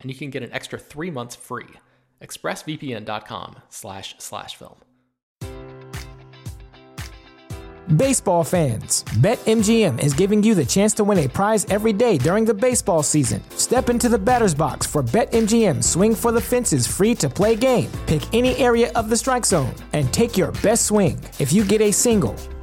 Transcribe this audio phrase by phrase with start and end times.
[0.00, 1.68] and you can get an extra three months free.
[2.22, 4.76] ExpressVPN.com slash slash film.
[7.96, 12.44] Baseball fans, BetMGM is giving you the chance to win a prize every day during
[12.44, 13.42] the baseball season.
[13.56, 17.90] Step into the batter's box for BetMGM Swing for the Fences free to play game.
[18.06, 21.20] Pick any area of the strike zone and take your best swing.
[21.40, 22.36] If you get a single,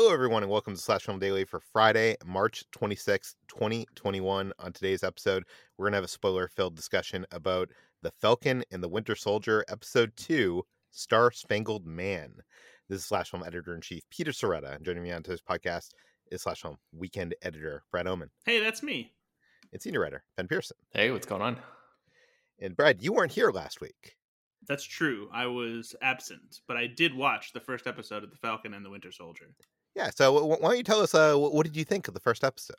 [0.00, 4.52] Hello, everyone, and welcome to Slash Film Daily for Friday, March 26th, 2021.
[4.60, 5.42] On today's episode,
[5.76, 7.68] we're going to have a spoiler filled discussion about
[8.02, 12.32] The Falcon and the Winter Soldier, Episode 2 Star Spangled Man.
[12.88, 15.88] This is Slash Film Editor in Chief Peter Sciretta, and joining me on today's podcast
[16.30, 18.30] is Slash Film Weekend Editor Brad Oman.
[18.46, 19.10] Hey, that's me.
[19.72, 20.76] And Senior Writer Ben Pearson.
[20.92, 21.58] Hey, what's going on?
[22.60, 24.14] And Brad, you weren't here last week.
[24.68, 25.28] That's true.
[25.32, 28.90] I was absent, but I did watch the first episode of The Falcon and the
[28.90, 29.46] Winter Soldier.
[29.98, 30.10] Yeah.
[30.14, 32.76] So why don't you tell us uh, what did you think of the first episode?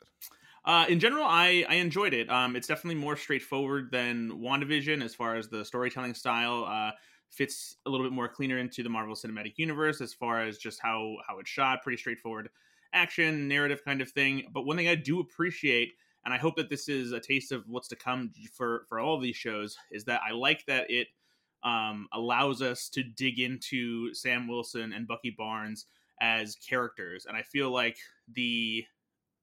[0.64, 2.30] Uh, in general, I, I enjoyed it.
[2.30, 6.64] Um, it's definitely more straightforward than WandaVision as far as the storytelling style.
[6.66, 6.92] Uh,
[7.28, 10.80] fits a little bit more cleaner into the Marvel Cinematic Universe as far as just
[10.80, 11.82] how how it's shot.
[11.82, 12.48] Pretty straightforward
[12.94, 14.48] action narrative kind of thing.
[14.52, 15.92] But one thing I do appreciate,
[16.24, 19.18] and I hope that this is a taste of what's to come for for all
[19.18, 21.08] these shows, is that I like that it
[21.62, 25.84] um, allows us to dig into Sam Wilson and Bucky Barnes
[26.20, 27.96] as characters and i feel like
[28.34, 28.84] the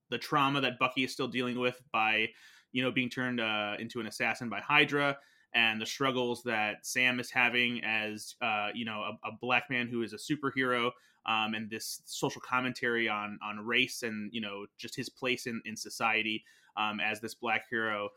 [0.10, 2.28] the trauma that bucky is still dealing with by
[2.72, 5.18] you know being turned uh, into an assassin by hydra
[5.54, 9.88] and the struggles that sam is having as uh, you know a, a, black man
[9.88, 10.92] who is a superhero
[11.26, 15.62] um, and this social commentary on on race and you know just his place in
[15.66, 16.44] in society
[16.76, 18.10] um, as this black hero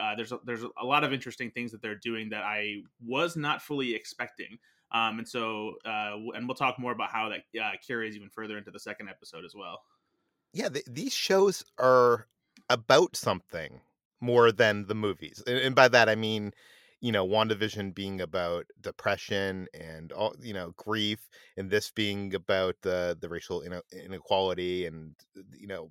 [0.00, 3.36] uh, there's a, there's a lot of interesting things that they're doing that I was
[3.36, 4.58] not fully expecting.
[4.94, 8.56] Um, and so, uh, and we'll talk more about how that uh, carries even further
[8.56, 9.82] into the second episode as well.
[10.52, 12.28] Yeah, the, these shows are
[12.70, 13.80] about something
[14.20, 16.52] more than the movies, and, and by that I mean,
[17.00, 22.76] you know, WandaVision being about depression and all, you know, grief, and this being about
[22.82, 25.16] the the racial inequality and
[25.58, 25.90] you know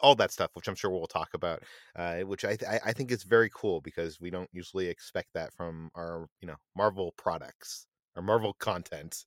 [0.00, 1.62] all that stuff, which I'm sure we'll talk about,
[1.96, 5.52] uh, which I, I, I think is very cool because we don't usually expect that
[5.52, 9.24] from our you know Marvel products or Marvel content.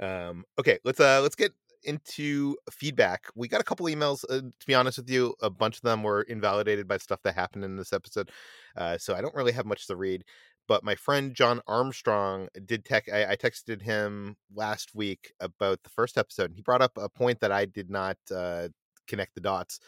[0.00, 1.52] Um, okay, let's uh let's get
[1.84, 3.24] into feedback.
[3.34, 4.24] We got a couple emails.
[4.28, 7.34] Uh, to be honest with you, a bunch of them were invalidated by stuff that
[7.34, 8.30] happened in this episode,
[8.76, 10.24] uh, so I don't really have much to read.
[10.68, 13.08] But my friend John Armstrong did tech.
[13.12, 16.46] I, I texted him last week about the first episode.
[16.50, 18.68] And he brought up a point that I did not uh,
[19.08, 19.80] connect the dots,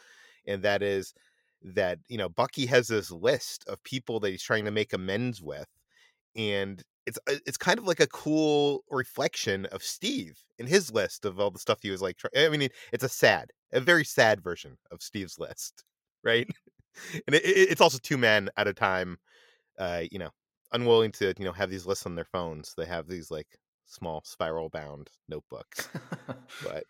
[0.47, 1.15] and that is
[1.63, 5.41] that you know Bucky has this list of people that he's trying to make amends
[5.41, 5.69] with,
[6.37, 11.25] and it's uh, it's kind of like a cool reflection of Steve in his list
[11.25, 12.19] of all the stuff he was like.
[12.37, 15.85] I mean, it's a sad, a very sad version of Steve's list,
[16.25, 16.49] right?
[17.27, 19.19] and it, it, it's also two men at a time,
[19.79, 20.31] uh, you know,
[20.73, 22.75] unwilling to you know have these lists on their phones.
[22.77, 25.89] They have these like small spiral bound notebooks,
[26.63, 26.85] but.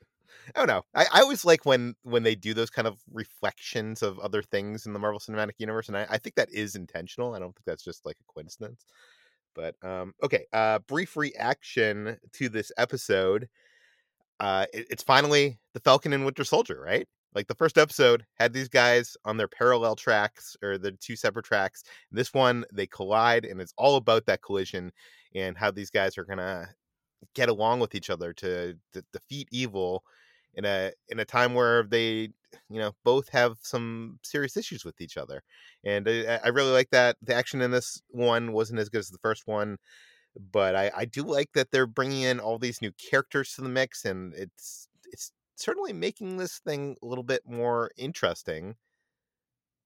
[0.54, 0.82] I don't know.
[0.94, 4.84] I, I always like when when they do those kind of reflections of other things
[4.84, 7.34] in the Marvel Cinematic Universe, and I, I think that is intentional.
[7.34, 8.84] I don't think that's just like a coincidence.
[9.54, 13.48] But um, okay, uh, brief reaction to this episode.
[14.40, 17.06] Uh, it, it's finally the Falcon and Winter Soldier, right?
[17.34, 21.44] Like the first episode had these guys on their parallel tracks or the two separate
[21.44, 21.82] tracks.
[22.12, 24.92] This one they collide, and it's all about that collision
[25.34, 26.68] and how these guys are gonna
[27.34, 30.04] get along with each other to, to defeat evil
[30.56, 32.30] in a in a time where they
[32.70, 35.42] you know both have some serious issues with each other.
[35.84, 39.08] And I, I, really like that the action in this one wasn't as good as
[39.08, 39.78] the first one
[40.36, 43.68] but I, I do like that they're bringing in all these new characters to the
[43.68, 48.76] mix and it's it's certainly making this thing a little bit more interesting.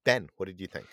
[0.04, 0.86] Ben what did you think?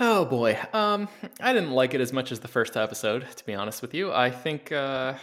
[0.00, 0.58] Oh boy.
[0.72, 1.08] Um
[1.40, 4.12] i didn't like it as much as the first episode to be honest with you.
[4.12, 5.14] I think uh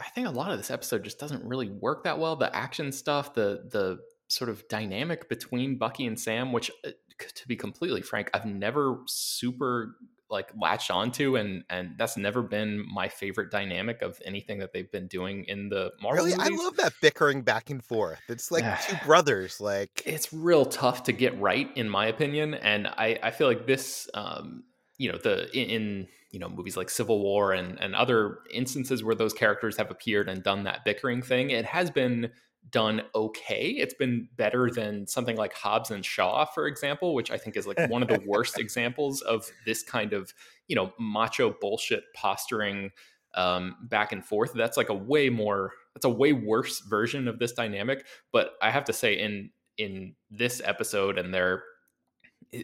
[0.00, 2.36] I think a lot of this episode just doesn't really work that well.
[2.36, 3.98] The action stuff, the the
[4.28, 6.90] sort of dynamic between Bucky and Sam, which uh,
[7.34, 9.96] to be completely frank, I've never super
[10.30, 14.90] like latched onto and and that's never been my favorite dynamic of anything that they've
[14.90, 16.60] been doing in the Marvel Really, movies.
[16.60, 18.20] I love that bickering back and forth.
[18.28, 22.86] It's like two brothers like it's real tough to get right in my opinion and
[22.86, 24.62] I I feel like this um
[25.00, 29.02] you know the in, in you know movies like Civil War and and other instances
[29.02, 32.30] where those characters have appeared and done that bickering thing, it has been
[32.70, 33.70] done okay.
[33.70, 37.66] It's been better than something like Hobbs and Shaw, for example, which I think is
[37.66, 40.34] like one of the worst examples of this kind of
[40.68, 42.90] you know macho bullshit posturing
[43.34, 44.52] um, back and forth.
[44.52, 45.72] That's like a way more.
[45.94, 48.04] That's a way worse version of this dynamic.
[48.32, 51.62] But I have to say, in in this episode, and there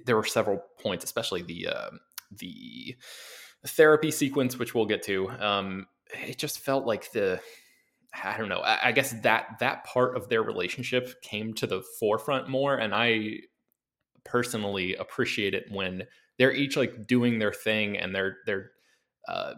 [0.04, 1.90] there were several points, especially the uh,
[2.30, 2.96] the
[3.66, 7.40] therapy sequence, which we'll get to, um, it just felt like the
[8.24, 8.60] I don't know.
[8.60, 12.94] I, I, guess that that part of their relationship came to the forefront more, and
[12.94, 13.40] I
[14.24, 16.04] personally appreciate it when
[16.38, 18.70] they're each like doing their thing and they're they're
[19.28, 19.54] uh,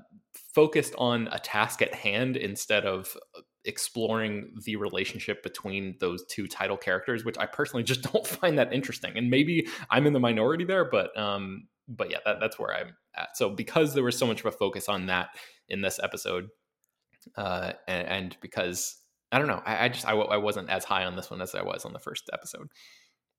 [0.54, 3.16] focused on a task at hand instead of
[3.64, 8.72] exploring the relationship between those two title characters, which I personally just don't find that
[8.72, 9.16] interesting.
[9.16, 12.94] And maybe I'm in the minority there, but um, but yeah, that, that's where I'm
[13.16, 13.36] at.
[13.36, 15.30] So because there was so much of a focus on that
[15.68, 16.48] in this episode,
[17.36, 18.96] uh, and, and because
[19.32, 21.54] I don't know, I, I just I, I wasn't as high on this one as
[21.54, 22.68] I was on the first episode.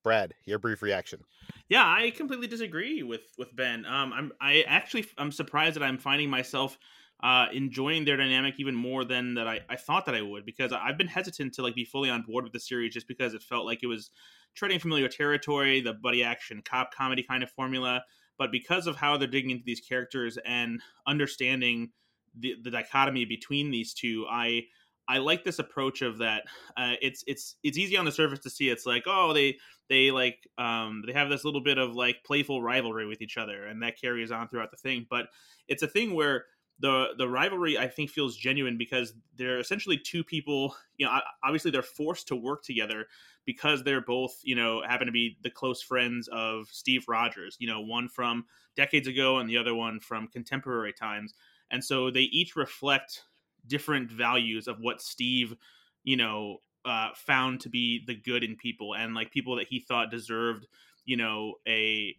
[0.04, 1.20] Brad, your brief reaction.
[1.68, 3.86] Yeah, I completely disagree with with Ben.
[3.86, 6.78] Um, I'm I actually I'm surprised that I'm finding myself
[7.22, 10.72] uh, enjoying their dynamic even more than that I, I thought that I would because
[10.72, 13.44] I've been hesitant to like be fully on board with the series just because it
[13.44, 14.10] felt like it was
[14.56, 18.04] treading familiar territory, the buddy action cop comedy kind of formula.
[18.40, 21.92] But because of how they're digging into these characters and understanding
[22.40, 24.64] the, the dichotomy between these two, I
[25.08, 26.44] I like this approach of that.
[26.78, 28.70] Uh, it's it's it's easy on the surface to see.
[28.70, 29.58] It's like oh they
[29.90, 33.66] they like um, they have this little bit of like playful rivalry with each other,
[33.66, 35.06] and that carries on throughout the thing.
[35.10, 35.28] But
[35.68, 36.46] it's a thing where
[36.80, 40.76] the the rivalry I think feels genuine because they're essentially two people.
[40.98, 43.06] You know, obviously they're forced to work together
[43.46, 47.58] because they're both you know happen to be the close friends of Steve Rogers.
[47.60, 48.46] You know, one from
[48.76, 51.34] decades ago and the other one from contemporary times,
[51.72, 53.24] and so they each reflect
[53.68, 55.56] different values of what Steve,
[56.04, 59.80] you know, uh, found to be the good in people and like people that he
[59.80, 60.66] thought deserved,
[61.06, 62.16] you know, a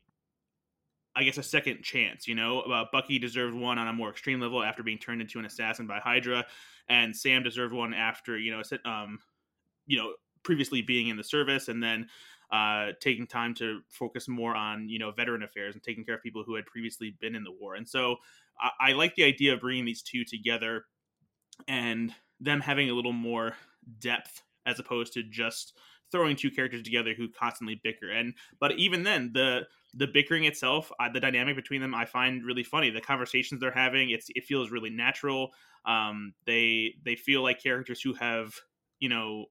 [1.17, 2.29] I guess a second chance.
[2.29, 5.39] You know, uh, Bucky deserved one on a more extreme level after being turned into
[5.39, 6.47] an assassin by Hydra,
[6.89, 9.19] and Sam deserved one after you know, um,
[9.87, 12.07] you know, previously being in the service and then
[12.53, 16.23] uh, taking time to focus more on you know veteran affairs and taking care of
[16.23, 17.75] people who had previously been in the war.
[17.75, 18.17] And so
[18.61, 20.85] I, I like the idea of bringing these two together
[21.69, 23.55] and them having a little more
[23.99, 25.79] depth as opposed to just
[26.11, 28.11] throwing two characters together who constantly bicker.
[28.11, 32.45] And but even then, the the bickering itself, uh, the dynamic between them, I find
[32.45, 32.91] really funny.
[32.91, 35.51] The conversations they're having, it's it feels really natural.
[35.85, 38.55] Um, they they feel like characters who have
[38.99, 39.47] you know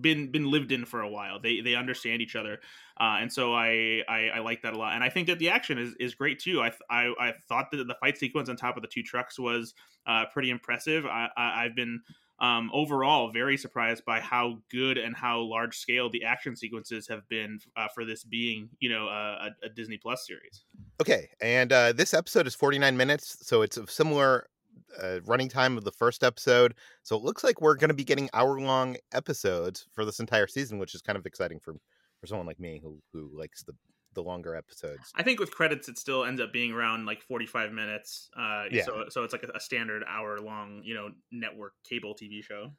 [0.00, 1.40] been been lived in for a while.
[1.40, 2.60] They they understand each other,
[3.00, 4.94] uh, and so I, I, I like that a lot.
[4.94, 6.60] And I think that the action is, is great too.
[6.60, 9.74] I, I I thought that the fight sequence on top of the two trucks was
[10.06, 11.06] uh, pretty impressive.
[11.06, 12.00] I, I have been
[12.40, 17.28] um, overall, very surprised by how good and how large scale the action sequences have
[17.28, 20.64] been uh, for this being, you know, a, a Disney Plus series.
[21.00, 24.48] Okay, and uh, this episode is 49 minutes, so it's a similar
[25.02, 26.74] uh, running time of the first episode.
[27.02, 30.46] So it looks like we're going to be getting hour long episodes for this entire
[30.46, 31.74] season, which is kind of exciting for
[32.20, 33.74] for someone like me who who likes the
[34.14, 35.12] the longer episodes.
[35.14, 38.28] I think with credits, it still ends up being around like 45 minutes.
[38.36, 38.84] Uh, Yeah.
[38.84, 42.72] So, so it's like a, a standard hour long, you know, network cable TV show.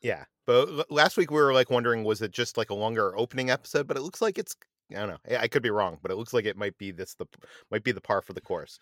[0.00, 3.50] Yeah, but last week we were like wondering was it just like a longer opening
[3.50, 4.56] episode, but it looks like it's
[4.90, 5.38] I don't know.
[5.38, 7.26] I could be wrong, but it looks like it might be this the
[7.70, 8.78] might be the par for the course.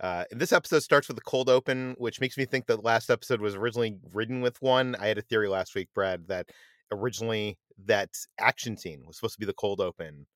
[0.00, 3.40] Uh, this episode starts with a cold open, which makes me think that last episode
[3.40, 4.96] was originally written with one.
[4.98, 6.48] I had a theory last week, Brad, that
[6.90, 10.26] originally that action scene was supposed to be the cold open,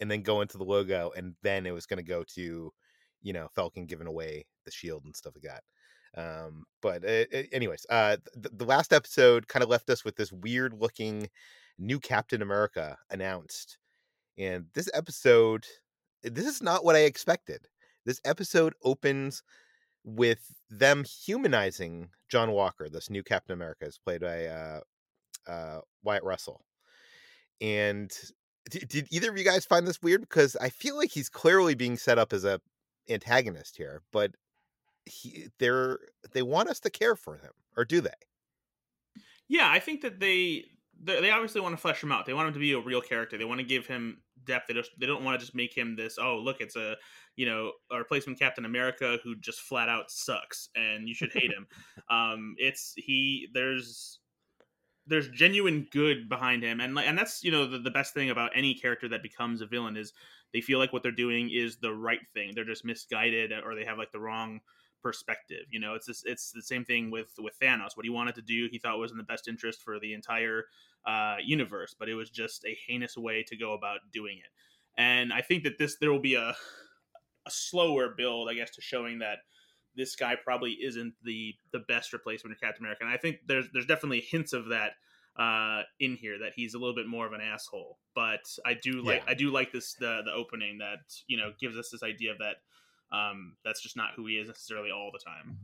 [0.00, 2.72] and then go into the logo, and then it was going to go to,
[3.22, 5.62] you know, Falcon giving away the shield and stuff like that.
[6.16, 10.32] Um, but uh, anyways, uh, the, the last episode kind of left us with this
[10.32, 11.28] weird looking
[11.78, 13.78] new Captain America announced,
[14.38, 15.66] and this episode,
[16.22, 17.68] this is not what I expected.
[18.06, 19.42] This episode opens
[20.02, 24.80] with them humanizing John Walker, this new Captain America, is played by uh,
[25.46, 26.64] uh, Wyatt Russell.
[27.60, 28.10] And
[28.68, 30.22] did, did either of you guys find this weird?
[30.22, 32.60] Because I feel like he's clearly being set up as a
[33.08, 34.32] antagonist here, but
[35.06, 35.98] he they're
[36.32, 38.10] they want us to care for him, or do they?
[39.48, 40.66] Yeah, I think that they
[41.02, 42.26] they they obviously want to flesh him out.
[42.26, 43.36] They want him to be a real character.
[43.36, 44.68] They want to give him depth.
[44.68, 46.18] They just they don't want to just make him this.
[46.20, 46.96] Oh, look, it's a
[47.36, 51.50] you know a replacement Captain America who just flat out sucks and you should hate
[51.50, 51.66] him.
[52.10, 53.48] um, it's he.
[53.52, 54.19] There's
[55.10, 58.52] there's genuine good behind him, and and that's you know the, the best thing about
[58.54, 60.12] any character that becomes a villain is
[60.52, 62.52] they feel like what they're doing is the right thing.
[62.54, 64.60] They're just misguided or they have like the wrong
[65.02, 65.66] perspective.
[65.70, 67.96] You know, it's this, it's the same thing with with Thanos.
[67.96, 70.64] What he wanted to do, he thought was in the best interest for the entire
[71.06, 74.50] uh, universe, but it was just a heinous way to go about doing it.
[74.96, 76.54] And I think that this there will be a
[77.46, 79.38] a slower build, I guess, to showing that
[79.96, 83.04] this guy probably isn't the the best replacement for Captain America.
[83.04, 84.92] And I think there's there's definitely hints of that
[85.38, 89.00] uh in here that he's a little bit more of an asshole but i do
[89.00, 89.30] like Yeah.
[89.30, 92.38] i do like this the the opening that you know gives us this idea of
[92.38, 92.56] that
[93.16, 95.58] um that's just not who he is necessarily all the time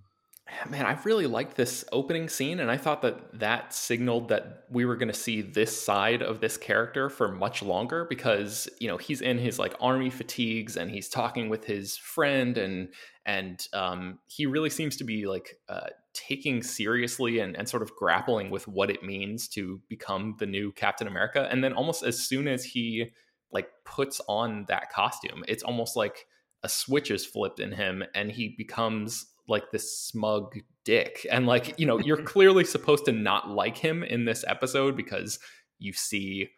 [0.71, 4.85] Man, I really liked this opening scene, and I thought that that signaled that we
[4.85, 8.97] were going to see this side of this character for much longer because you know
[8.97, 12.90] he's in his like army fatigues and he's talking with his friend and
[13.26, 17.95] and um, he really seems to be like uh, taking seriously and, and sort of
[17.97, 21.49] grappling with what it means to become the new Captain America.
[21.50, 23.11] And then almost as soon as he
[23.50, 26.26] like puts on that costume, it's almost like
[26.62, 31.78] a switch is flipped in him and he becomes like this smug dick and like
[31.78, 35.38] you know you're clearly supposed to not like him in this episode because
[35.78, 36.49] you see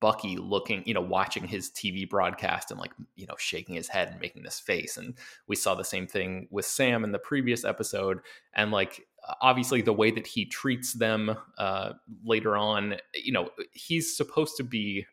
[0.00, 4.08] bucky looking you know watching his tv broadcast and like you know shaking his head
[4.08, 5.14] and making this face and
[5.48, 8.20] we saw the same thing with sam in the previous episode
[8.54, 9.06] and like
[9.40, 11.92] obviously the way that he treats them uh
[12.24, 15.04] later on you know he's supposed to be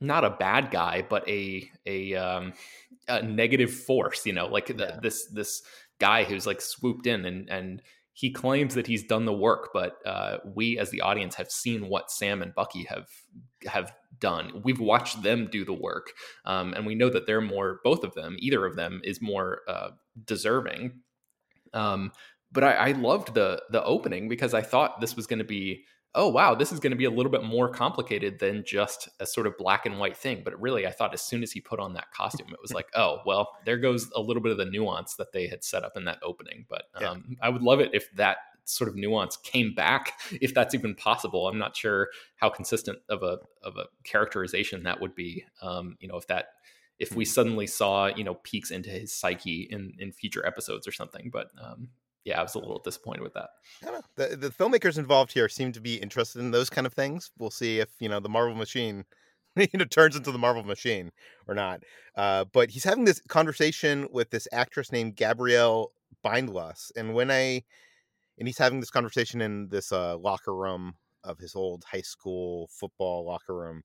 [0.00, 2.52] not a bad guy but a a um
[3.08, 5.00] a negative force you know like the, Yeah.
[5.02, 5.62] this this
[5.98, 7.82] guy who's like swooped in and and
[8.20, 11.88] he claims that he's done the work but uh we as the audience have seen
[11.88, 13.08] what sam and bucky have
[13.66, 14.60] have done.
[14.64, 16.12] We've watched them do the work
[16.44, 19.60] um and we know that they're more both of them either of them is more
[19.68, 19.90] uh
[20.24, 21.00] deserving.
[21.72, 22.12] Um
[22.52, 25.84] but i i loved the the opening because i thought this was going to be
[26.14, 29.26] oh wow this is going to be a little bit more complicated than just a
[29.26, 31.78] sort of black and white thing but really i thought as soon as he put
[31.78, 34.64] on that costume it was like oh well there goes a little bit of the
[34.64, 37.10] nuance that they had set up in that opening but Yeah.
[37.10, 40.94] um, i would love it if that sort of nuance came back if that's even
[40.94, 45.96] possible i'm not sure how consistent of a of a characterization that would be um,
[46.00, 46.46] you know if that
[46.98, 50.92] if we suddenly saw you know peeks into his psyche in in future episodes or
[50.92, 51.88] something but um,
[52.24, 53.50] yeah i was a little disappointed with that.
[54.16, 57.30] The, the filmmakers involved here seem to be interested in those kind of things.
[57.38, 59.04] We'll see if you know the Marvel machine,
[59.56, 61.10] you know, turns into the Marvel machine
[61.48, 61.82] or not.
[62.16, 65.92] Uh, but he's having this conversation with this actress named Gabrielle
[66.24, 67.62] Byndloss, and when I
[68.38, 72.68] and he's having this conversation in this uh, locker room of his old high school
[72.72, 73.82] football locker room.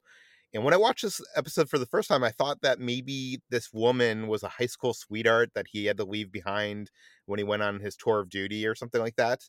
[0.56, 3.74] And when I watched this episode for the first time, I thought that maybe this
[3.74, 6.90] woman was a high school sweetheart that he had to leave behind
[7.26, 9.42] when he went on his tour of duty or something like that.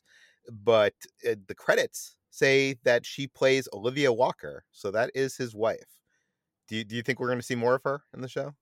[0.51, 0.93] But
[1.25, 6.01] uh, the credits say that she plays Olivia Walker, so that is his wife.
[6.67, 8.53] Do you, do you think we're going to see more of her in the show?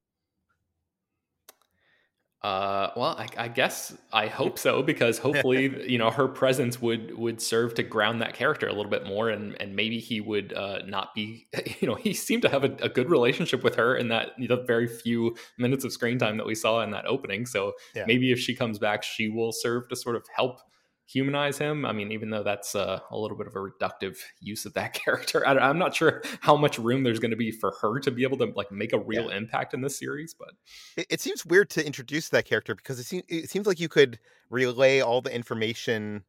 [2.46, 7.18] Uh, well, I, I, guess I hope so because hopefully, you know, her presence would
[7.18, 10.54] would serve to ground that character a little bit more, and and maybe he would
[10.54, 11.48] uh, not be,
[11.80, 14.58] you know, he seemed to have a, a, good relationship with her in that the
[14.58, 17.48] very few minutes of screen time that we saw in that opening.
[17.48, 18.04] So yeah.
[18.06, 20.60] maybe if she comes back, she will serve to sort of help
[21.06, 21.86] humanize him.
[21.86, 24.94] I mean, even though that's uh, a little bit of a reductive use of that
[25.06, 28.12] character, I, am not sure how much room there's going to be for her to
[28.12, 29.38] be able to like make a real yeah.
[29.38, 30.34] impact in this series.
[30.34, 30.52] But
[30.98, 33.90] it, it, seems weird to introduce that character because it seems it seems like you
[33.90, 34.20] could
[34.50, 36.24] relay all the information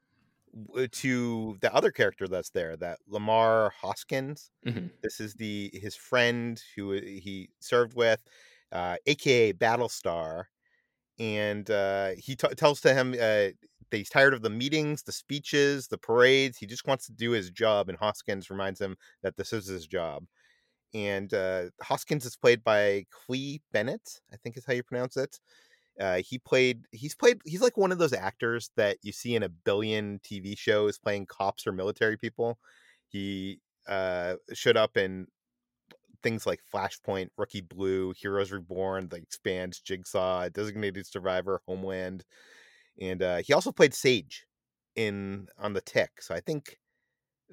[0.90, 4.50] to the other character that's there, that Lamar Hoskins.
[4.66, 4.87] Mm-hmm.
[5.02, 8.21] This is the his friend who he served with,
[8.73, 10.45] uh, aka Battlestar
[11.18, 13.49] and uh, he t- tells to him uh,
[13.90, 16.59] that he's tired of the meetings, the speeches, the parades.
[16.59, 19.87] He just wants to do his job, and Hoskins reminds him that this is his
[19.87, 20.25] job.
[20.95, 25.38] And uh, Hoskins is played by Clé Bennett, I think is how you pronounce it.
[26.00, 26.83] Uh, he played.
[26.90, 27.40] He's played.
[27.45, 31.26] He's like one of those actors that you see in a billion TV shows playing
[31.26, 32.59] cops or military people.
[33.09, 35.26] He uh, showed up in
[36.23, 42.25] things like Flashpoint, Rookie Blue, Heroes Reborn, The Expanse, Jigsaw, Designated Survivor, Homeland
[43.00, 44.47] and uh, he also played Sage
[44.95, 46.23] in on the Tick.
[46.23, 46.79] So I think,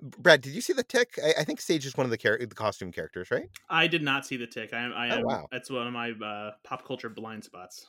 [0.01, 1.19] Brad, did you see the Tick?
[1.23, 3.49] I, I think Sage is one of the char- the costume characters, right?
[3.69, 4.73] I did not see the Tick.
[4.73, 5.23] I, I oh, am.
[5.23, 5.47] Wow.
[5.51, 7.87] That's one of my uh, pop culture blind spots.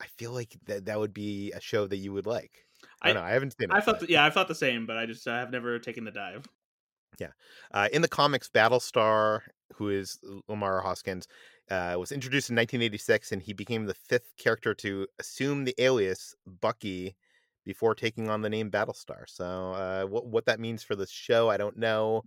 [0.00, 2.66] I feel like that that would be a show that you would like.
[3.00, 3.28] I, I don't know.
[3.28, 3.74] I haven't seen it.
[3.74, 6.04] I thought, the, yeah, I thought the same, but I just I have never taken
[6.04, 6.44] the dive.
[7.20, 7.28] Yeah,
[7.72, 9.40] uh, in the comics, Battlestar,
[9.74, 10.18] who is
[10.48, 11.28] Lamar Hoskins,
[11.70, 16.34] uh, was introduced in 1986, and he became the fifth character to assume the alias
[16.46, 17.16] Bucky
[17.64, 19.24] before taking on the name Battlestar.
[19.28, 22.24] So, uh, what what that means for the show, I don't know.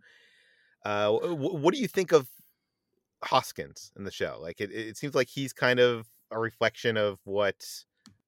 [0.86, 2.28] Uh, w- what do you think of
[3.24, 4.38] Hoskins in the show?
[4.42, 7.66] Like, it, it seems like he's kind of a reflection of what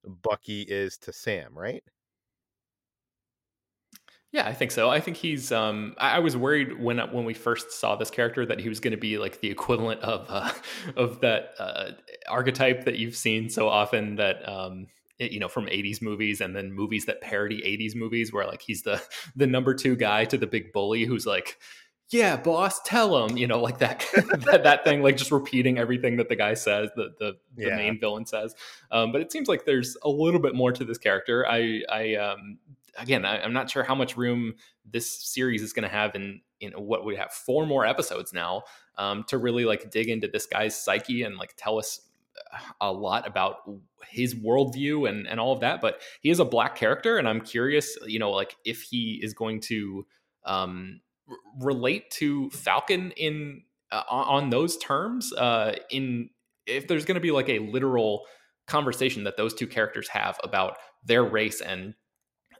[0.05, 1.83] Bucky is to Sam, right?
[4.33, 4.89] Yeah, I think so.
[4.89, 5.51] I think he's.
[5.51, 8.79] Um, I, I was worried when when we first saw this character that he was
[8.79, 10.51] going to be like the equivalent of uh,
[10.97, 11.91] of that uh,
[12.27, 14.87] archetype that you've seen so often that um,
[15.19, 18.83] you know from 80s movies and then movies that parody 80s movies where like he's
[18.83, 19.01] the
[19.35, 21.57] the number two guy to the big bully who's like
[22.09, 24.05] yeah boss tell him you know like that
[24.45, 27.75] that, that thing like just repeating everything that the guy says the the, the yeah.
[27.75, 28.55] main villain says
[28.91, 32.15] um, but it seems like there's a little bit more to this character i i
[32.15, 32.57] um
[32.97, 34.55] again, I, am not sure how much room
[34.85, 38.63] this series is going to have in in what we have four more episodes now
[38.97, 42.01] um, to really like dig into this guy's psyche and like tell us
[42.51, 43.57] uh, a lot about
[44.09, 45.81] his worldview and and all of that.
[45.81, 49.33] But he is a black character, and I'm curious, you know, like if he is
[49.33, 50.05] going to
[50.45, 55.33] um, r- relate to Falcon in uh, on those terms.
[55.33, 56.29] Uh, in
[56.65, 58.25] if there's going to be like a literal
[58.67, 61.93] conversation that those two characters have about their race and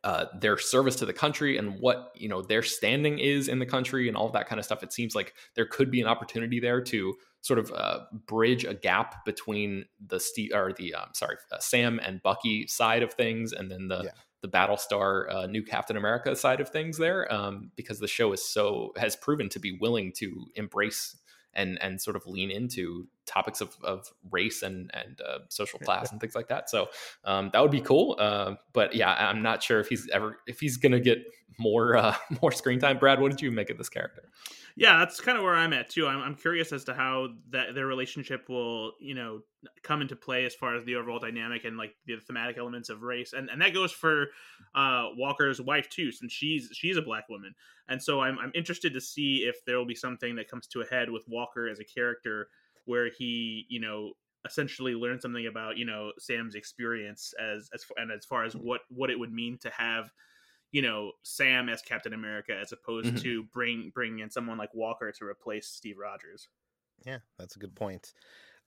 [0.04, 3.66] uh, their service to the country and what you know their standing is in the
[3.66, 4.84] country and all of that kind of stuff.
[4.84, 8.74] It seems like there could be an opportunity there to sort of uh, bridge a
[8.74, 13.54] gap between the Steve or the um, sorry uh, Sam and Bucky side of things,
[13.54, 14.12] and then the yeah.
[14.42, 18.48] the Battlestar uh, new Captain America side of things there, um, because the show is
[18.48, 21.18] so has proven to be willing to embrace
[21.54, 26.12] and and sort of lean into topics of, of race and and uh, social class
[26.12, 26.70] and things like that.
[26.70, 26.88] So
[27.26, 28.16] um, that would be cool.
[28.20, 31.20] Uh, but yeah, I'm not sure if he's ever if he's gonna get
[31.60, 32.98] more uh, more screen time.
[32.98, 34.24] Brad, what did you make of this character?
[34.80, 36.06] Yeah, that's kind of where I'm at too.
[36.08, 39.42] I'm, I'm curious as to how that their relationship will, you know,
[39.82, 43.02] come into play as far as the overall dynamic and like the thematic elements of
[43.02, 44.28] race, and and that goes for
[44.76, 47.56] uh, Walker's wife too, since she's she's a black woman,
[47.90, 50.82] and so I'm I'm interested to see if there will be something that comes to
[50.82, 52.48] a head with Walker as a character
[52.86, 54.12] where he, you know,
[54.46, 58.82] essentially learns something about you know Sam's experience as as and as far as what
[58.90, 60.12] what it would mean to have
[60.72, 63.18] you know Sam as Captain America as opposed mm-hmm.
[63.18, 66.48] to bring bring in someone like Walker to replace Steve Rogers.
[67.06, 68.14] Yeah, that's a good point.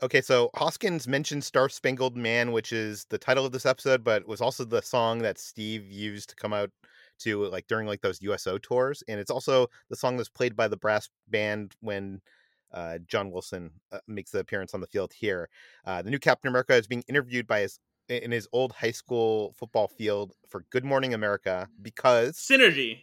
[0.03, 4.27] Okay, so Hoskins mentioned Star Spangled Man, which is the title of this episode, but
[4.27, 6.71] was also the song that Steve used to come out
[7.19, 10.69] to like during like those USO tours, and it's also the song that's played by
[10.69, 12.23] the brass band when
[12.73, 15.49] uh, John Wilson uh, makes the appearance on the field here.
[15.85, 17.79] Uh, the new Captain America is being interviewed by his
[18.11, 23.03] in his old high school football field for Good Morning America because synergy.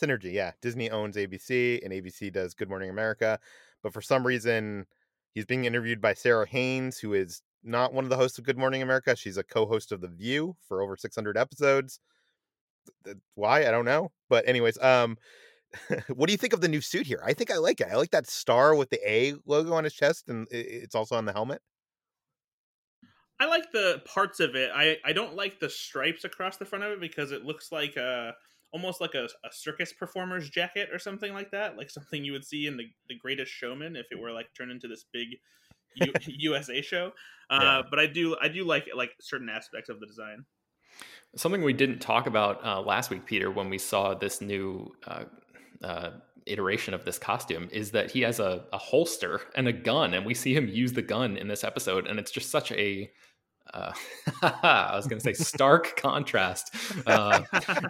[0.00, 0.52] Synergy, yeah.
[0.62, 3.38] Disney owns ABC and ABC does Good Morning America,
[3.82, 4.86] but for some reason
[5.34, 8.58] he's being interviewed by Sara Haines, who is not one of the hosts of Good
[8.58, 9.14] Morning America.
[9.14, 12.00] She's a co-host of The View for over 600 episodes.
[13.34, 13.66] Why?
[13.66, 14.12] I don't know.
[14.28, 15.16] But anyways, um
[16.08, 17.22] what do you think of the new suit here?
[17.24, 17.88] I think I like it.
[17.90, 21.26] I like that star with the A logo on his chest and it's also on
[21.26, 21.62] the helmet.
[23.40, 24.70] I like the parts of it.
[24.74, 27.96] I I don't like the stripes across the front of it because it looks like
[27.96, 28.34] a
[28.72, 32.44] almost like a, a circus performer's jacket or something like that, like something you would
[32.44, 35.28] see in the the Greatest Showman if it were like turned into this big
[35.96, 37.12] U- USA show.
[37.48, 37.82] Uh, Yeah.
[37.88, 40.44] But I do I do like like certain aspects of the design.
[41.36, 45.24] Something we didn't talk about uh, last week, Peter, when we saw this new uh,
[45.82, 46.10] uh,
[46.46, 50.26] iteration of this costume, is that he has a, a holster and a gun, and
[50.26, 53.08] we see him use the gun in this episode, and it's just such a
[53.72, 53.92] uh,
[54.42, 56.74] I was going to say stark contrast,
[57.06, 57.42] uh,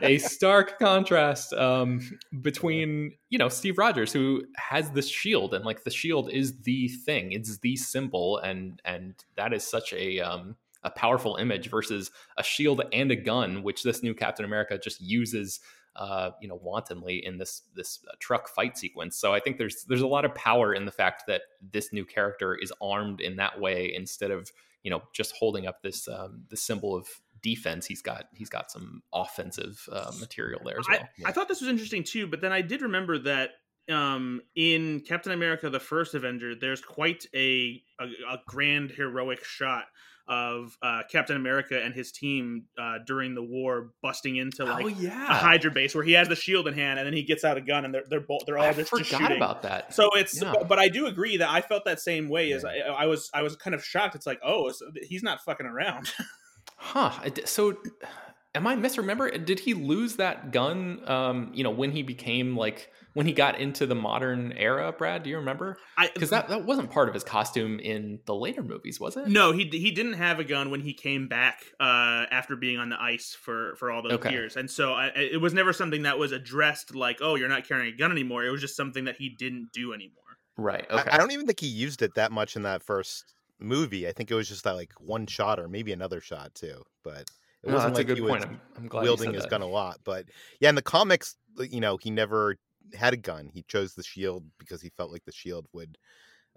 [0.02, 2.00] a stark contrast um,
[2.40, 6.88] between you know Steve Rogers who has this shield and like the shield is the
[6.88, 12.10] thing, it's the symbol, and and that is such a um, a powerful image versus
[12.36, 15.60] a shield and a gun, which this new Captain America just uses.
[15.96, 19.16] Uh, you know, wantonly in this this uh, truck fight sequence.
[19.16, 22.04] So I think there's there's a lot of power in the fact that this new
[22.04, 26.44] character is armed in that way instead of you know just holding up this um,
[26.48, 27.08] the symbol of
[27.42, 27.86] defense.
[27.86, 31.08] He's got he's got some offensive uh, material there as well.
[31.24, 33.50] I, I thought this was interesting too, but then I did remember that
[33.90, 39.84] um, in Captain America: The First Avenger, there's quite a a, a grand heroic shot
[40.30, 44.88] of uh, Captain America and his team uh, during the war busting into like oh
[44.88, 47.44] yeah, a Hydra base where he has the shield in hand and then he gets
[47.44, 49.36] out a gun and they're they're both they're all I just, forgot just shooting.
[49.36, 49.92] about that.
[49.92, 50.52] So it's, Yeah.
[50.52, 52.52] but, but I do agree that I felt that same way.
[52.52, 52.76] As I.
[52.76, 54.14] I was, I was kind of shocked.
[54.14, 56.12] It's like, oh, so he's not fucking around.
[56.82, 57.12] Huh.
[57.44, 57.76] So,
[58.54, 59.30] am I misremember?
[59.36, 61.02] Did he lose that gun?
[61.06, 65.22] Um, you know, when he became like when he got into the modern era, Brad?
[65.22, 65.78] Do you remember?
[66.14, 69.26] Because that that wasn't part of his costume in the later movies, was it?
[69.28, 72.88] no, he he didn't have a gun when he came back uh, after being on
[72.88, 74.30] the ice for for all those Okay.
[74.30, 77.66] years, and so I, it was never something that was addressed like, oh, you're not
[77.66, 78.44] carrying a gun anymore.
[78.44, 80.14] It was just something that he didn't do anymore.
[80.56, 80.86] Right.
[80.90, 81.10] I- Okay.
[81.10, 84.06] I, don't even think he used it that much in that first movie.
[84.08, 86.82] I think it was just that like one shot or maybe another shot too.
[87.02, 87.22] But
[87.62, 88.44] it No, wasn't that's like a good he was.
[88.44, 89.50] I'm, I'm glad wielding his that.
[89.50, 90.00] gun a lot.
[90.04, 90.26] But
[90.60, 92.56] yeah, in the comics, you know, he never
[92.94, 93.48] had a gun.
[93.52, 95.98] He chose the shield because he felt like the shield would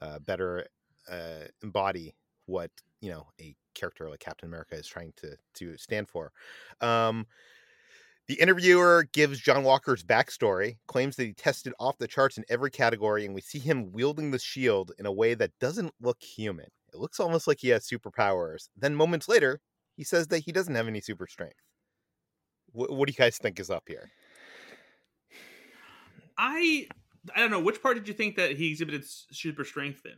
[0.01, 0.65] uh, better
[1.09, 2.15] uh, embody
[2.45, 6.31] what you know a character like Captain America is trying to to stand for.
[6.81, 7.25] Um,
[8.27, 12.71] the interviewer gives John Walker's backstory, claims that he tested off the charts in every
[12.71, 16.67] category, and we see him wielding the shield in a way that doesn't look human.
[16.93, 18.69] It looks almost like he has superpowers.
[18.77, 19.59] Then moments later,
[19.97, 21.59] he says that he doesn't have any super strength.
[22.71, 24.09] Wh- what do you guys think is up here?
[26.37, 26.87] I
[27.35, 30.13] I don't know which part did you think that he exhibited super strength in?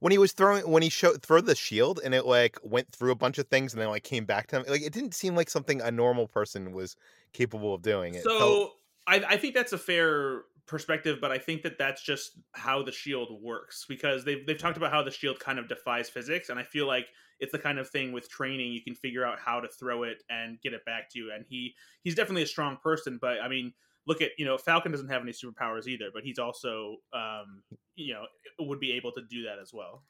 [0.00, 3.12] When he was throwing, when he showed throw the shield, and it like went through
[3.12, 4.64] a bunch of things, and then like came back to him.
[4.66, 6.96] Like it didn't seem like something a normal person was
[7.32, 8.14] capable of doing.
[8.14, 8.72] It so felt-
[9.06, 12.92] I, I think that's a fair perspective, but I think that that's just how the
[12.92, 16.58] shield works because they've they've talked about how the shield kind of defies physics, and
[16.58, 17.08] I feel like
[17.40, 20.22] it's the kind of thing with training you can figure out how to throw it
[20.30, 21.32] and get it back to you.
[21.34, 23.72] And he he's definitely a strong person, but I mean,
[24.06, 27.62] look at you know Falcon doesn't have any superpowers either, but he's also um,
[27.96, 28.24] you know
[28.58, 30.02] would be able to do that as well.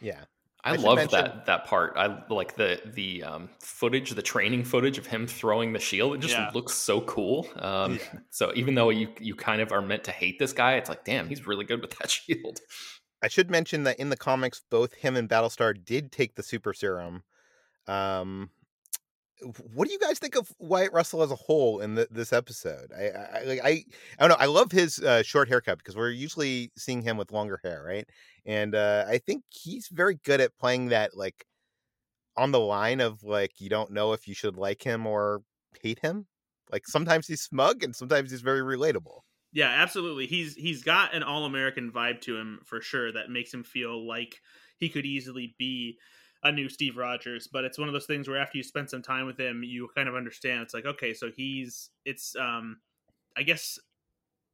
[0.00, 0.20] yeah,
[0.64, 1.94] I, I love mention- that that part.
[1.96, 6.14] I like the the um, footage, the training footage of him throwing the shield.
[6.14, 6.50] It just Yeah.
[6.54, 7.48] looks so cool.
[7.56, 8.20] Um, Yeah.
[8.30, 11.04] So even though you you kind of are meant to hate this guy, it's like,
[11.04, 12.60] damn, he's really good with that shield.
[13.22, 16.74] I should mention that in the comics, both him and Battlestar did take the super
[16.74, 17.22] serum.
[17.88, 18.50] Um,
[19.72, 22.90] what do you guys think of Wyatt Russell as a whole in the, this episode?
[22.96, 23.84] I, I, like, I, I
[24.20, 24.36] don't know.
[24.38, 28.08] I love his uh, short haircut because we're usually seeing him with longer hair, right?
[28.44, 31.44] And uh, I think he's very good at playing that like
[32.36, 35.42] on the line of like you don't know if you should like him or
[35.82, 36.26] hate him.
[36.70, 39.20] Like sometimes he's smug and sometimes he's very relatable.
[39.52, 40.26] Yeah, absolutely.
[40.26, 44.06] He's he's got an all American vibe to him for sure that makes him feel
[44.06, 44.40] like
[44.78, 45.98] he could easily be
[46.48, 47.46] a new Steve Rogers.
[47.46, 49.88] But it's one of those things where after you spend some time with him, you
[49.94, 50.62] kind of understand.
[50.62, 52.80] It's like okay, so he's it's um,
[53.36, 53.78] I guess.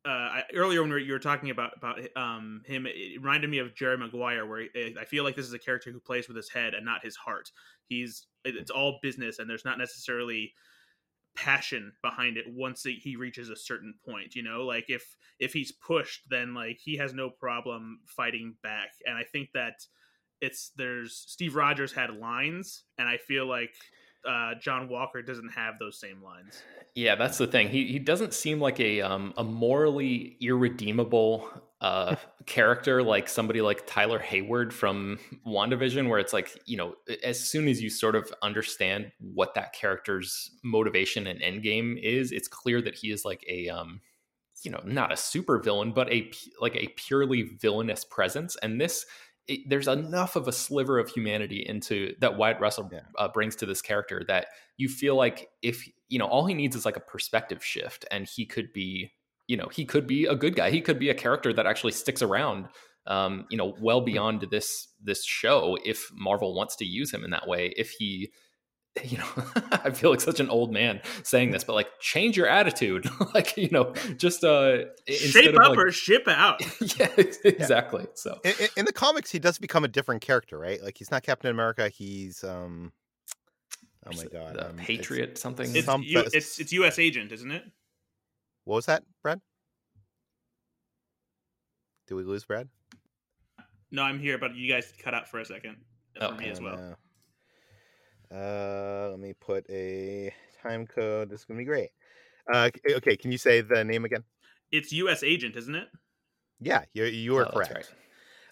[0.05, 3.75] Uh, I, earlier when you were talking about about um, him, it reminded me of
[3.75, 6.49] Jerry Maguire, where I I feel like this is a character who plays with his
[6.49, 7.53] head and not his heart.
[7.89, 10.55] He's it- it's all business, and there's not necessarily
[11.35, 15.73] passion behind it once he reaches a certain point you know like if if he's
[15.73, 19.87] pushed then like he has no problem fighting back and i think that
[20.43, 23.71] it's there's steve rogers had lines and i feel like
[24.29, 26.63] uh john walker doesn't have those same lines
[26.95, 27.71] Yeah, that's the thing.
[27.71, 31.49] He he doesn't seem like a um a morally irredeemable
[31.81, 37.41] uh character like somebody like Tyler Hayward from WandaVision where it's like, you know, as
[37.41, 42.83] soon as you sort of understand what that character's motivation and endgame is, it's clear
[42.83, 44.01] that he is like a um
[44.63, 49.07] you know, not a super villain, but a like a purely villainous presence and this
[49.49, 53.01] it, there's enough of a sliver of humanity into that Wyatt Russell Yeah.
[53.19, 56.77] uh, brings to this character that you feel like if you know all he needs
[56.77, 59.13] is like a perspective shift, and he could be
[59.49, 60.71] you know he could be a good guy.
[60.71, 62.69] He could be a character that actually sticks around.
[63.09, 67.31] Um, you know, well beyond this this show, if Marvel wants to use him in
[67.33, 68.31] that way, if he
[69.05, 69.29] you know,
[69.73, 73.09] I feel like such an old man saying this, but like change your attitude.
[73.35, 76.61] like, you know, just uh Shape up like, or ship out.
[76.99, 77.09] yeah,
[77.45, 78.07] exactly.
[78.15, 80.83] So In, in- in the comics, he does become a different character, right?
[80.83, 81.89] Like he's not Captain America.
[81.89, 82.93] He's um.
[84.05, 85.75] Oh my god, the um, it's- Patriot something.
[85.75, 86.99] It's, Some- U, it's it's U.S.
[86.99, 87.63] agent, isn't it?
[88.65, 89.41] What was that, Brad?
[92.09, 92.69] Did we lose Brad?
[93.91, 95.77] No, I'm here, but you guys cut out for a second
[96.17, 96.45] for Okay.
[96.45, 96.77] me as well.
[96.77, 96.95] no.
[98.33, 101.29] Uh, let me put a time code.
[101.31, 101.91] This is gonna be great.
[102.53, 104.25] Uh, okay, can you say the name again?
[104.73, 105.23] It's U.S.
[105.23, 105.89] agent, isn't it?
[106.61, 107.71] Yeah, you you are Oh, that's correct.
[107.71, 107.87] right.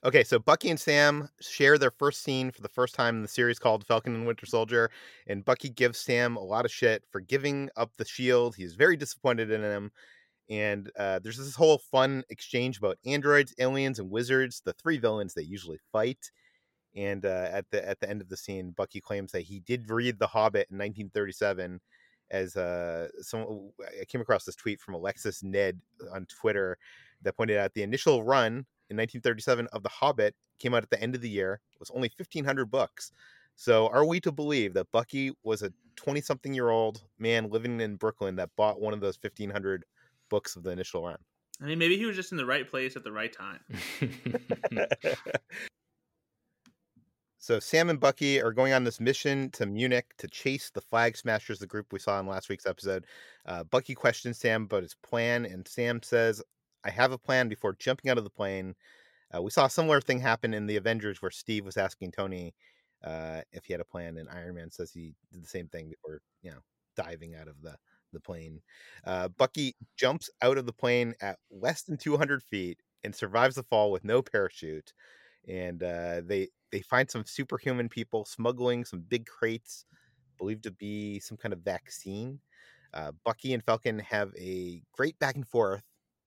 [0.04, 3.28] Okay, so Bucky and Sam share their first scene for the first time in the
[3.28, 4.90] series called Falcon and Winter Soldier,
[5.26, 8.56] and Bucky gives Sam a lot of shit for giving up the shield.
[8.56, 9.92] He's very disappointed in him.
[10.50, 15.34] And uh, there's this whole fun exchange about androids, aliens, and wizards, the three villains
[15.34, 16.30] they usually fight.
[16.96, 19.90] And uh, at the at the end of the scene, Bucky claims that he did
[19.90, 21.80] read The Hobbit in 1937.
[22.32, 25.80] As uh, some, I came across this tweet from Alexis Ned
[26.14, 26.78] on Twitter
[27.22, 31.00] that pointed out the initial run in 1937 of The Hobbit came out at the
[31.02, 31.60] end of the year.
[31.72, 33.12] It was only 1,500 books.
[33.56, 37.80] So, are we to believe that Bucky was a 20 something year old man living
[37.80, 39.84] in Brooklyn that bought one of those 1,500
[40.28, 41.18] books of the initial run?
[41.60, 43.60] I mean, maybe he was just in the right place at the right time.
[47.40, 51.16] so, Sam and Bucky are going on this mission to Munich to chase the Flag
[51.16, 53.06] Smashers, the group we saw in last week's episode.
[53.46, 56.42] Uh, Bucky questions Sam about his plan, and Sam says,
[56.84, 58.74] I have a plan before jumping out of the plane.
[59.34, 62.54] Uh, we saw a similar thing happen in the Avengers where Steve was asking Tony
[63.02, 65.88] uh, if he had a plan, and Iron Man says he did the same thing
[65.88, 66.60] before, you know,
[66.94, 67.74] diving out of the,
[68.12, 68.60] the plane.
[69.06, 73.62] Uh, Bucky jumps out of the plane at less than 200 feet and survives the
[73.62, 74.92] fall with no parachute.
[75.48, 79.86] And uh, they they find some superhuman people smuggling some big crates,
[80.38, 82.40] believed to be some kind of vaccine.
[82.92, 85.82] Uh, Bucky and Falcon have a great back and forth,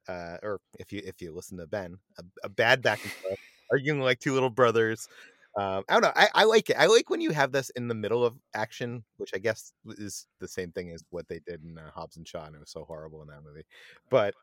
[0.08, 3.39] uh, or if you if you listen to Ben, a, a bad back and forth,
[3.71, 5.08] arguing like two little brothers.
[5.56, 6.12] Um, I don't know.
[6.15, 6.78] I, I like it.
[6.80, 10.26] I like when you have this in the middle of action, which I guess is
[10.39, 12.71] the same thing as what they did in uh, Hobbs and Shaw, and it was
[12.71, 13.65] so horrible in that movie.
[14.10, 14.34] But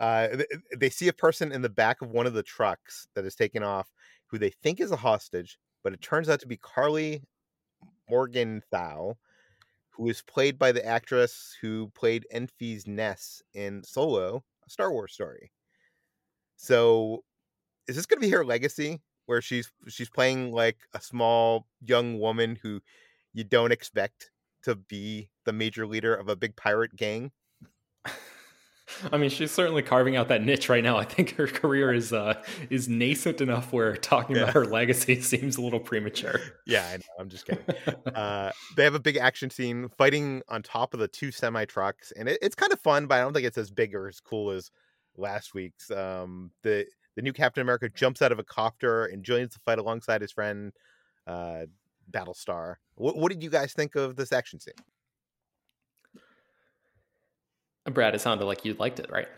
[0.00, 0.36] uh, uh,
[0.76, 3.62] they see a person in the back of one of the trucks that is taken
[3.62, 3.88] off,
[4.26, 7.22] who they think is a hostage, but it turns out to be Karli
[8.10, 9.14] Morgenthau,
[9.90, 15.12] who is played by the actress who played Enfys Ness in Solo, a Star Wars
[15.12, 15.50] story.
[16.56, 17.24] So,
[17.86, 22.18] is this going to be her legacy, where she's she's playing like a small young
[22.18, 22.80] woman who
[23.32, 24.30] you don't expect
[24.62, 27.30] to be the major leader of a big pirate gang?
[29.12, 30.96] I mean, she's certainly carving out that niche right now.
[30.96, 34.42] I think her career is uh, is nascent enough where talking Yeah.
[34.42, 36.40] about her legacy seems a little premature.
[36.66, 37.02] Yeah, I know.
[37.18, 37.64] I'm just kidding.
[38.14, 42.12] uh, they have a big action scene fighting on top of the two semi trucks,
[42.18, 44.20] and it, it's kind of fun, but I don't think it's as big or as
[44.20, 44.70] cool as
[45.16, 45.90] last week's.
[45.90, 49.78] Um, the the new Captain America jumps out of a copter and joins the fight
[49.78, 50.72] alongside his friend
[51.26, 51.62] uh,
[52.10, 52.76] Battlestar.
[52.94, 54.74] What, what did you guys think of this action scene?
[57.94, 59.28] Brad, it sounded like you liked it, right?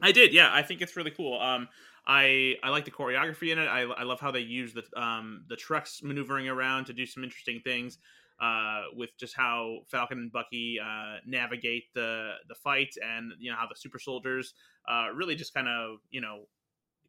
[0.00, 0.50] I did, yeah.
[0.52, 1.40] I think it's really cool.
[1.40, 1.68] Um,
[2.06, 3.66] I I like the choreography in it.
[3.66, 7.24] I, I love how they use the um the trucks maneuvering around to do some
[7.24, 7.98] interesting things.
[8.40, 13.56] Uh, with just how Falcon and Bucky uh, navigate the the fight, and you know
[13.56, 14.54] how the super soldiers
[14.88, 16.40] uh, really just kind of you know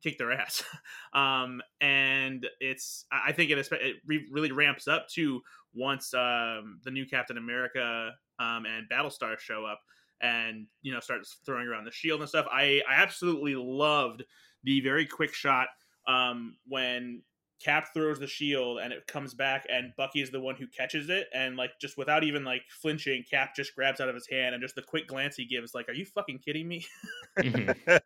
[0.03, 0.63] kick their ass.
[1.13, 5.41] um, and it's I think it, it re- really ramps up to
[5.73, 9.81] once um, the new Captain America um, and Battlestar show up
[10.21, 12.47] and you know starts throwing around the shield and stuff.
[12.51, 14.23] I I absolutely loved
[14.63, 15.67] the very quick shot
[16.07, 17.23] um, when
[17.63, 21.09] Cap throws the shield and it comes back and Bucky is the one who catches
[21.09, 24.53] it and like just without even like flinching, Cap just grabs out of his hand
[24.53, 26.85] and just the quick glance he gives, like, "Are you fucking kidding me?"
[27.41, 27.75] Mhm.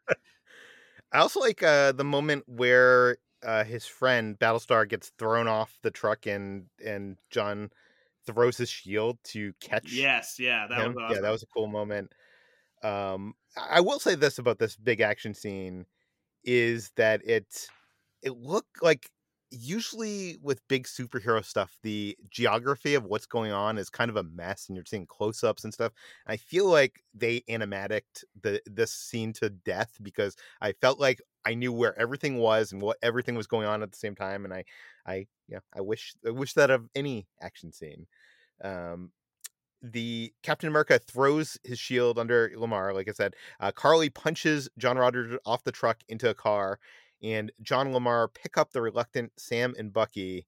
[1.12, 5.92] I also like uh, the moment where uh, his friend Battlestar gets thrown off the
[5.92, 7.72] truck and and John
[8.26, 10.94] throws his shield to catch yes, yeah, that him.
[10.94, 11.16] was awesome.
[11.16, 12.14] Yeah, that was a cool moment.
[12.84, 15.86] Um, I will say this about this big action scene
[16.44, 17.68] is that it
[18.24, 19.12] it looked like
[19.52, 24.24] usually with big superhero stuff, the geography of what's going on is kind of a
[24.24, 25.92] mess, and you're seeing close-ups and stuff.
[26.28, 28.04] I feel like they animatic
[28.42, 32.82] the this scene to death because I felt like I knew where everything was and
[32.82, 34.66] what everything was going on at the same time, and I,
[35.10, 38.06] I, yeah, I wish I wish that of any action scene.
[38.64, 39.12] Um,
[39.82, 42.94] the Captain America throws his shield under Lamar.
[42.94, 46.80] Like I said, uh, Karli punches John Rogers off the truck into a car,
[47.24, 50.46] and John Lamar pick up the reluctant Sam and Bucky.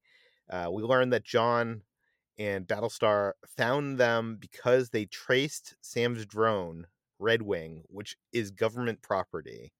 [0.50, 1.82] Uh, we learn that John
[2.38, 6.88] and Battlestar found them because they traced Sam's drone,
[7.20, 9.74] Red Wing, which is government property.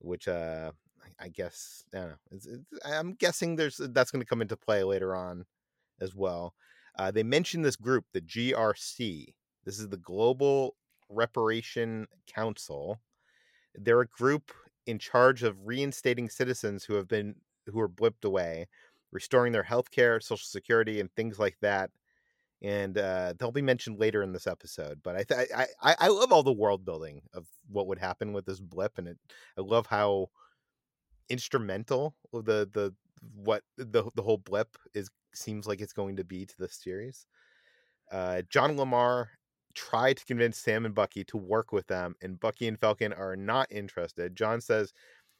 [0.00, 0.72] Which, uh,
[1.20, 2.16] I guess, I don't know.
[2.32, 5.44] it's, it's, I'm guessing there's that's going to come into play later on,
[6.00, 6.54] as well.
[6.98, 9.34] Uh, they mentioned this group, the GRC.
[9.64, 10.76] This is the Global
[11.08, 13.00] Repatriation Council.
[13.74, 14.52] They're a group
[14.86, 17.36] in charge of reinstating citizens who have been
[17.66, 18.68] who are blipped away,
[19.10, 21.90] restoring their health care, social security, and things like that.
[22.62, 25.00] And uh, they'll be mentioned later in this episode.
[25.02, 28.32] But I, th- I, I I love all the world building of what would happen
[28.32, 29.18] with this blip, and it
[29.58, 30.28] I love how
[31.28, 32.94] instrumental the the
[33.34, 37.26] what the the whole blip is seems like it's going to be to this series.
[38.12, 39.26] Uh, John Lemar
[39.74, 43.36] tried to convince Sam and Bucky to work with them, and Bucky and Falcon are
[43.36, 44.36] not interested.
[44.36, 44.92] John says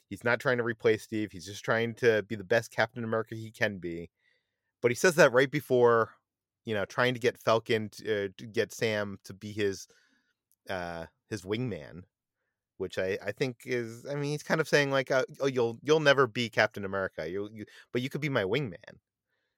[0.08, 3.34] he's not trying to replace Steve; he's just trying to be the best Captain America
[3.34, 4.10] he can be.
[4.82, 6.10] But he says that right before,
[6.64, 9.86] you know, trying to get Falcon to, uh, to get Sam to be his
[10.68, 12.02] uh, his wingman,
[12.78, 15.78] which I, I think is I mean he's kind of saying like uh, oh you'll
[15.82, 18.98] you'll never be Captain America you you but you could be my wingman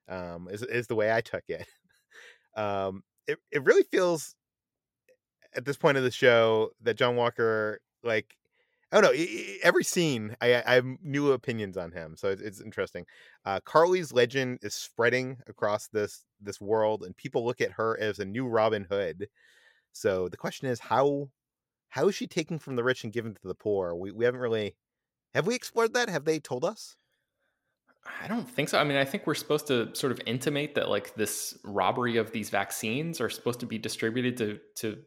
[0.09, 1.67] um, is is the way I took it.
[2.57, 4.35] um, it it really feels
[5.55, 8.37] at this point of the show that John Walker like
[8.93, 9.25] I don't know
[9.63, 13.07] every scene I I have new opinions on him so it's, it's interesting.
[13.45, 18.19] Uh, Karli's legend is spreading across this this world and people look at her as
[18.19, 19.29] a new Robin Hood.
[19.93, 21.31] So the question is how
[21.97, 23.95] how is she taking from the rich and giving to the poor?
[23.95, 24.77] We we haven't really
[25.35, 26.11] have we explored that?
[26.11, 26.95] Have they told us?
[28.23, 28.79] I don't think so.
[28.79, 32.33] I mean, I think we're supposed to sort of intimate that like this robbery of
[32.33, 34.99] these vaccines are supposed to be distributed to to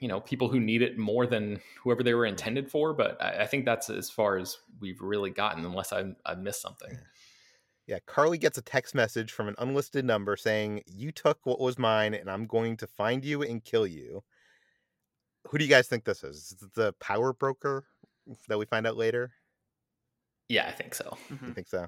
[0.00, 2.92] you know people who need it more than whoever they were intended for.
[2.92, 6.60] But I, I think that's as far as we've really gotten, unless I I missed
[6.60, 6.98] something.
[7.86, 11.78] Yeah, Karli gets a text message from an unlisted number saying, "You took what was
[11.78, 14.24] mine, and I'm going to find you and kill you."
[15.48, 16.56] Who do you guys think this is?
[16.60, 17.84] Is the power broker
[18.48, 19.32] that we find out later?
[20.48, 21.16] Yeah, I think so.
[21.30, 21.46] Mm-hmm.
[21.46, 21.86] I think so.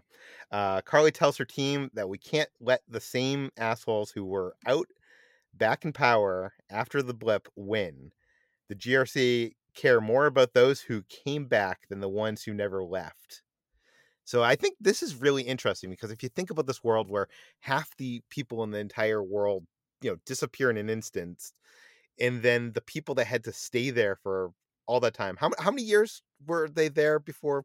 [0.50, 4.86] Uh, Karli tells her team that we can't let the same assholes who were out
[5.52, 8.12] back in power after the blip win.
[8.68, 13.42] The GRC care more about those who came back than the ones who never left.
[14.24, 17.28] So I think this is really interesting because if you think about this world where
[17.60, 19.64] half the people in the entire world,
[20.00, 21.52] you know, disappear in an instant,
[22.20, 24.52] and then the people that had to stay there for
[24.86, 27.64] all that time, how how many years were they there before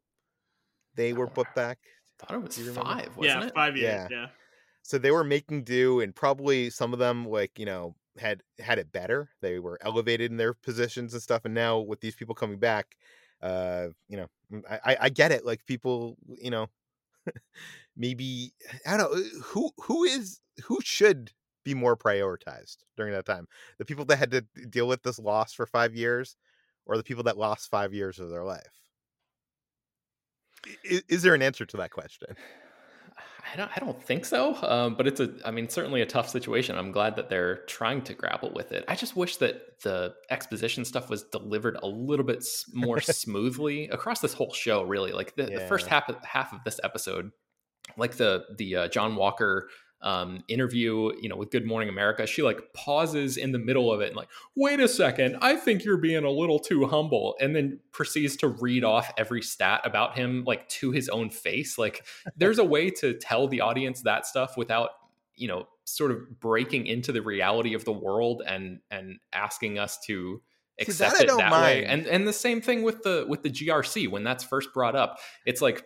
[0.96, 1.80] they were put back.
[2.22, 3.54] I thought it was five, wasn't yeah, it?
[3.54, 4.18] Five years, yeah.
[4.18, 4.28] yeah.
[4.84, 8.80] So they were making do, and probably some of them, like you know, had had
[8.80, 9.30] it better.
[9.42, 11.46] They were elevated in their positions and stuff.
[11.46, 12.96] And now with these people coming back,
[13.42, 15.46] uh, you know, mm, I, I get it.
[15.46, 16.68] Like people, you know,
[17.98, 18.54] maybe
[18.86, 21.32] I don't know who who is who should
[21.74, 23.48] be more prioritized during that time.
[23.78, 26.36] The people that had to deal with this loss for five years,
[26.86, 28.80] or the people that lost five years of their life
[30.84, 32.36] is, is there an answer to that question?
[33.52, 34.56] I don't, I don't think so.
[34.62, 36.78] Um, but it's a, I mean, certainly a tough situation.
[36.78, 38.86] I'm glad that they're trying to grapple with it.
[38.88, 44.20] I just wish that the exposition stuff was delivered a little bit more smoothly across
[44.20, 44.84] this whole show.
[44.84, 45.60] Really, like the, yeah.
[45.60, 47.32] the first half of half of this episode,
[47.98, 49.70] like the the uh, John Walker
[50.02, 54.02] um, interview, you know, with Good Morning America, she like pauses in the middle of
[54.02, 57.56] it and like, wait a second, I think you're being a little too humble, and
[57.56, 61.78] then proceeds to read off every stat about him like to his own face.
[61.78, 62.06] Like,
[62.38, 64.92] there's a way to tell the audience that stuff without,
[65.36, 70.00] you know, sort of breaking into the reality of the world and and asking us
[70.06, 70.42] to
[70.80, 71.64] accept that it that mind.
[71.64, 71.86] way.
[71.86, 75.20] And and the same thing with the with the GRC when that's first brought up.
[75.46, 75.84] It's like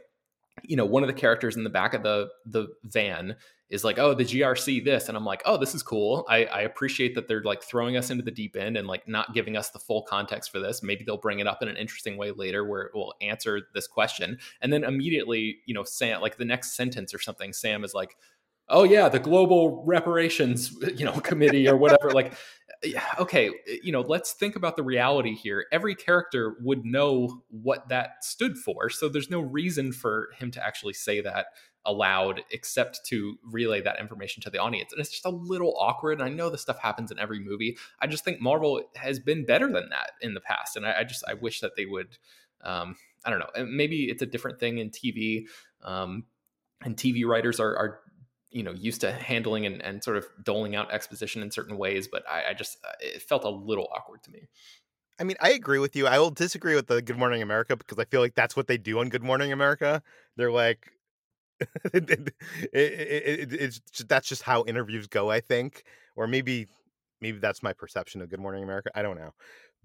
[0.63, 3.35] you know one of the characters in the back of the the van
[3.73, 5.07] is like, oh, the GRC this.
[5.07, 6.25] And I'm like, oh, this is cool.
[6.29, 9.33] I, I, appreciate that they're like throwing us into the deep end and like not
[9.33, 10.83] giving us the full context for this.
[10.83, 13.87] Maybe they'll bring it up in an interesting way later where it will answer this
[13.87, 14.37] question.
[14.61, 18.15] And then immediately, you know, Sam, like the next sentence or something, Sam is like,
[18.69, 22.11] oh yeah, the global reparations, you know, committee or whatever.
[22.11, 22.33] like,
[23.19, 23.51] okay,
[23.83, 25.65] you know, let's think about the reality here.
[25.71, 28.89] Every character would know what that stood for.
[28.89, 31.47] So there's no reason for him to actually say that
[31.85, 34.93] allowed except to relay that information to the audience.
[34.93, 36.19] And it's just a little awkward.
[36.19, 37.77] And I know this stuff happens in every movie.
[37.99, 40.77] I just think Marvel has been better than that in the past.
[40.77, 42.17] And I, I just I wish that they would
[42.61, 43.65] Um, I don't know.
[43.65, 45.45] Maybe it's a different thing in TV,
[45.83, 46.25] um,
[46.81, 47.99] and TV writers are, are
[48.53, 52.07] you know used to handling and, and sort of doling out exposition in certain ways.
[52.07, 54.47] But I, I just uh, it felt a little awkward to me.
[55.19, 56.07] I mean, I agree with you.
[56.07, 58.77] I will disagree with the Good Morning America because I feel like that's what they
[58.77, 60.01] do on Good Morning America.
[60.37, 60.91] They're like,
[61.93, 62.33] it, it,
[62.73, 65.29] it, it's that's just how interviews go.
[65.29, 65.83] I think,
[66.15, 66.67] or maybe
[67.21, 68.89] maybe that's my perception of Good Morning America.
[68.95, 69.33] I don't know,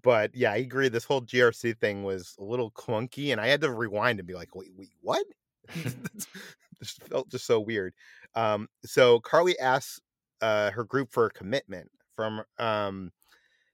[0.02, 0.88] but yeah, I agree.
[0.88, 4.34] This whole GRC thing was a little clunky, and I had to rewind and be
[4.34, 5.24] like, wait, wait, what?
[6.82, 7.94] just felt just so weird.
[8.34, 10.00] Um, so Karli asks
[10.40, 13.10] uh, her group for a commitment from um,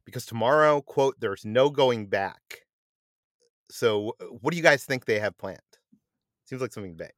[0.05, 2.61] because tomorrow, quote, there's no going back.
[3.71, 5.59] So, what do you guys think they have planned?
[6.45, 7.13] Seems like something big.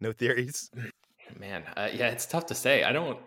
[0.00, 0.70] No theories.
[1.38, 2.84] Man, uh, yeah, it's tough to say.
[2.84, 3.18] I don't.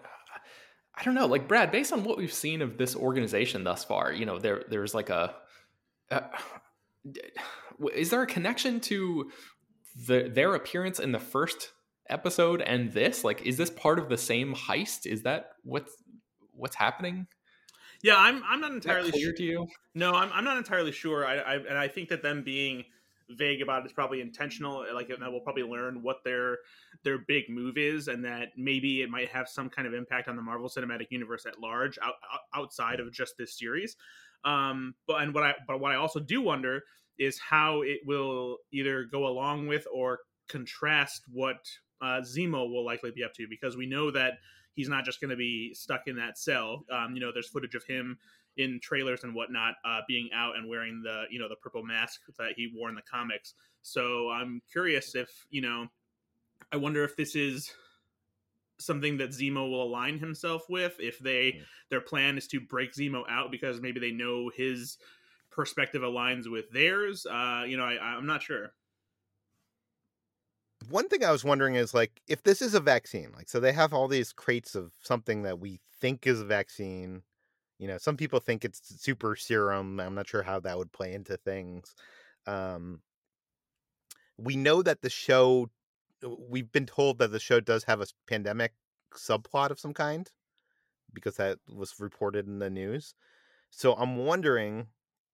[0.94, 1.28] I don't know.
[1.28, 4.64] Like Brad, based on what we've seen of this organization thus far, you know, there
[4.70, 5.36] there's like a.
[6.12, 6.22] Uh,
[7.94, 9.32] is there a connection to
[10.08, 11.72] the their appearance in the first
[12.10, 13.24] episode and this?
[13.24, 15.06] Like, is this part of the same heist?
[15.06, 15.92] Is that what's
[16.54, 17.28] what's happening?
[18.04, 19.34] Yeah, I'm I'm not entirely clear sure.
[19.34, 19.68] to you.
[19.96, 21.26] No, I'm I'm not entirely sure.
[21.26, 22.86] I, I and I think that them being
[23.30, 24.86] vague about it is probably intentional.
[24.94, 26.60] Like, and we'll probably learn what their
[27.04, 30.36] their big move is, and that maybe it might have some kind of impact on
[30.36, 32.14] the Marvel Cinematic Universe at large, out,
[32.54, 33.96] outside of just this series.
[34.44, 36.84] Um, but and what I but what I also do wonder
[37.18, 41.68] is how it will either go along with or contrast what
[42.02, 44.34] uh, Zemo will likely be up to, because we know that
[44.74, 46.86] he's not just going to be stuck in that cell.
[46.92, 48.18] Um, you know, there's footage of him
[48.58, 52.22] in trailers and whatnot, uh, being out and wearing the you know the purple mask
[52.38, 53.54] that he wore in the comics.
[53.82, 55.88] So I'm curious if you know,
[56.72, 57.72] I wonder if this is
[58.80, 60.96] something that Zemo will align himself with.
[61.00, 64.98] If they their plan is to break Zemo out because maybe they know his
[65.52, 67.26] perspective aligns with theirs.
[67.26, 68.74] Uh, you know, I, I'm not sure
[70.90, 73.74] one thing I was wondering is like if this is a vaccine, like so they
[73.74, 77.24] have all these crates of something that we think is a vaccine.
[77.80, 80.00] You know, some people think it's super serum.
[80.00, 81.96] I'm not sure how that would play into things.
[82.46, 83.02] Um,
[84.38, 85.70] we know that the show,
[86.24, 88.74] we've been told that the show does have a pandemic
[89.16, 90.30] subplot of some kind
[91.14, 93.14] because that was reported in the news.
[93.70, 94.88] So I'm wondering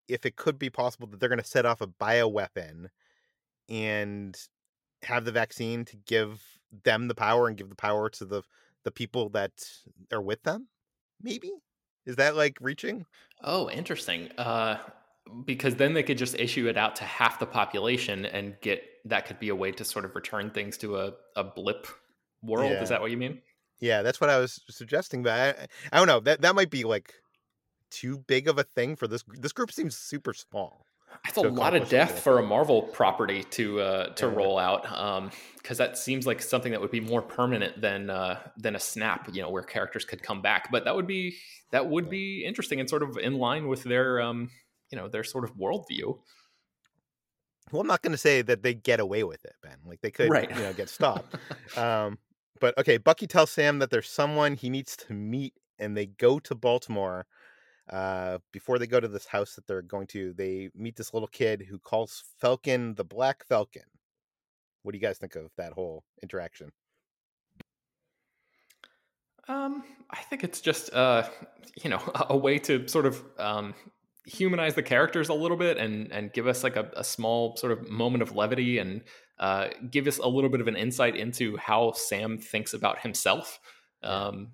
[0.08, 2.88] if it could be possible that they're going to set off a bioweapon
[3.70, 4.38] and
[5.04, 6.42] have the vaccine to give
[6.84, 8.42] them the power and give the power to the
[8.84, 9.52] the people that
[10.12, 10.68] are with them
[11.22, 11.52] maybe
[12.06, 13.06] is that like reaching
[13.44, 14.78] oh interesting uh
[15.46, 19.26] because then they could just issue it out to half the population and get that
[19.26, 21.88] could be a way to sort of return things to a, a blip
[22.42, 22.82] world yeah.
[22.82, 23.42] is that what you mean
[23.80, 26.84] yeah that's what i was suggesting but I, I don't know that that might be
[26.84, 27.14] like
[27.90, 30.86] too big of a thing for this this group seems super small
[31.24, 34.34] that's a lot of death for a Marvel property to uh, to yeah.
[34.34, 38.40] roll out, because um, that seems like something that would be more permanent than uh,
[38.58, 40.72] than a snap, you know, where characters could come back.
[40.72, 41.38] But that would be
[41.72, 44.50] that would be interesting and sort of in line with their um,
[44.92, 46.20] you know their sort of worldview.
[47.72, 49.78] Well, I'm not going to say that they get away with it, Ben.
[49.86, 50.50] Like they could, right.
[50.50, 51.36] you know, get stopped.
[51.78, 52.18] um,
[52.60, 56.40] but okay, Bucky tells Sam that there's someone he needs to meet, and they go
[56.40, 57.26] to Baltimore
[57.90, 61.28] uh, before they go to this house that they're going to, they meet this little
[61.28, 63.84] kid who calls Falcon the Black Falcon.
[64.84, 66.72] What do you guys think of that whole interaction?
[69.48, 71.24] Um, I think it's just uh,
[71.84, 73.74] you know, a way to sort of um
[74.26, 77.72] humanize the characters a little bit and and give us like a, a small sort
[77.72, 79.02] of moment of levity and
[79.40, 83.60] uh, give us a little bit of an insight into how Sam thinks about himself.
[84.04, 84.50] Um,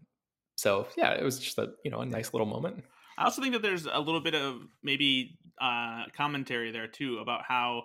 [0.56, 2.84] so yeah, it was just a you know a nice little moment.
[3.18, 7.44] I also think that there's a little bit of maybe uh, commentary there too about
[7.44, 7.84] how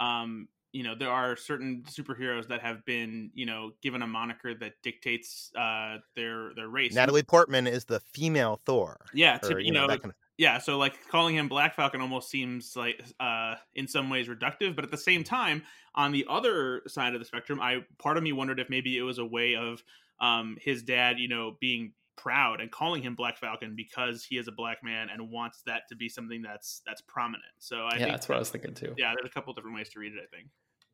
[0.00, 4.54] um, you know there are certain superheroes that have been you know given a moniker
[4.54, 6.94] that dictates uh, their their race.
[6.94, 9.06] Natalie Portman is the female Thor.
[9.14, 10.14] Yeah, to, or, you, you, know, know kind of...
[10.40, 10.56] yeah.
[10.56, 14.86] So like calling him Black Falcon almost seems like uh, in some ways reductive, but
[14.86, 15.62] at the same time,
[15.94, 19.02] on the other side of the spectrum, I part of me wondered if maybe it
[19.02, 19.82] was a way of
[20.18, 24.48] um, his dad, you know, being proud and calling him Black Falcon because he is
[24.48, 27.44] a black man and wants that to be something that's that's prominent.
[27.58, 28.94] So I yeah, that's what I was thinking too.
[28.96, 30.20] Yeah, there's a couple different ways to read it.
[30.22, 30.48] I think.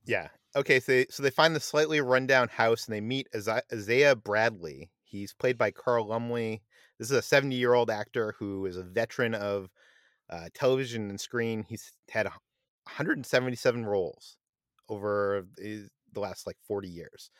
[0.06, 0.26] Yeah.
[0.56, 0.80] Okay.
[0.80, 3.28] So they, so they find the slightly rundown house and they meet
[3.72, 4.90] Isaiah Bradley.
[5.04, 6.62] He's played by Carl Lumbly.
[6.98, 9.68] This is a 70 year old actor who is a veteran of
[10.30, 11.64] uh, television and screen.
[11.68, 14.38] He's had 177 roles
[14.88, 15.88] over the
[16.20, 17.30] last like 40 years.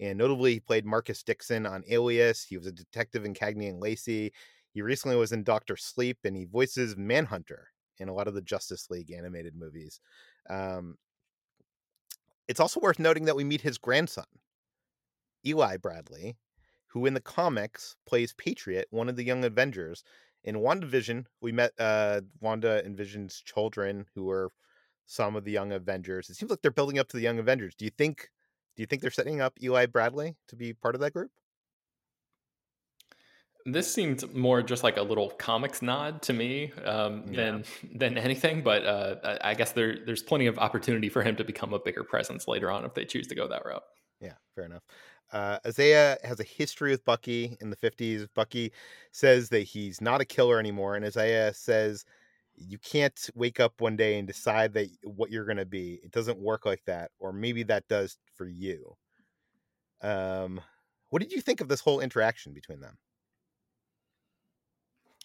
[0.00, 2.42] And notably, he played Marcus Dixon on Alias.
[2.42, 4.32] He was a detective in Cagney and Lacey.
[4.72, 8.40] He recently was in Doctor Sleep, and he voices Manhunter in a lot of the
[8.40, 10.00] Justice League animated movies.
[10.48, 10.96] Um,
[12.48, 14.24] it's also worth noting that we meet his grandson,
[15.46, 16.36] Eli Bradley,
[16.92, 20.04] who in the comics plays Patriot, one of the Young Avengers.
[20.44, 24.50] In WandaVision, we met uh, Wanda and Vision's children, who are
[25.06, 26.28] some of the Young Avengers.
[26.28, 27.74] It seems like they're building up to the Young Avengers.
[27.74, 28.28] Do you think?
[28.76, 31.30] Do you think they're setting up Eli Bradley to be part of that group?
[33.64, 37.36] This seemed more just like a little comics nod to me um, yeah.
[37.36, 37.64] than
[37.94, 38.62] than anything.
[38.62, 42.04] But uh, I guess there there's plenty of opportunity for him to become a bigger
[42.04, 43.84] presence later on if they choose to go that route.
[44.20, 44.82] Yeah, fair enough.
[45.32, 48.28] Uh, Isaiah has a history with Bucky in the 50s.
[48.34, 48.72] Bucky
[49.12, 52.04] says that he's not a killer anymore, and Isaiah says
[52.54, 56.00] you can't wake up one day and decide that what you're going to be.
[56.04, 58.94] It doesn't work like that, or maybe that does for you.
[60.02, 60.60] Um,
[61.08, 62.98] what did you think of this whole interaction between them?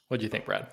[0.07, 0.67] What do you think, Brad?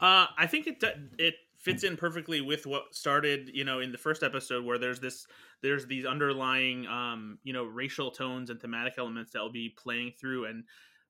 [0.00, 0.82] Uh, I think it
[1.18, 4.98] it fits in perfectly with what started, you know, in the first episode where there's
[4.98, 5.26] this
[5.62, 10.12] there's these underlying um, you know, racial tones and thematic elements that will be playing
[10.18, 10.64] through and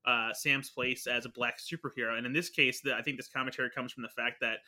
[0.06, 2.16] uh, Sam's place as a black superhero.
[2.16, 4.58] And in this case, the, I think this commentary comes from the fact that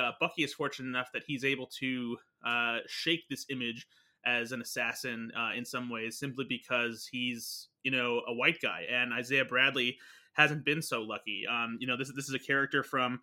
[0.00, 2.16] uh, Bucky is fortunate enough that he's able to
[2.46, 3.86] uh, shake this image
[4.24, 8.84] as an assassin uh, in some ways simply because he's you know a white guy
[8.88, 9.98] and Isaiah Bradley
[10.34, 11.44] hasn't been so lucky.
[11.50, 13.20] Um, you know, this this is a character from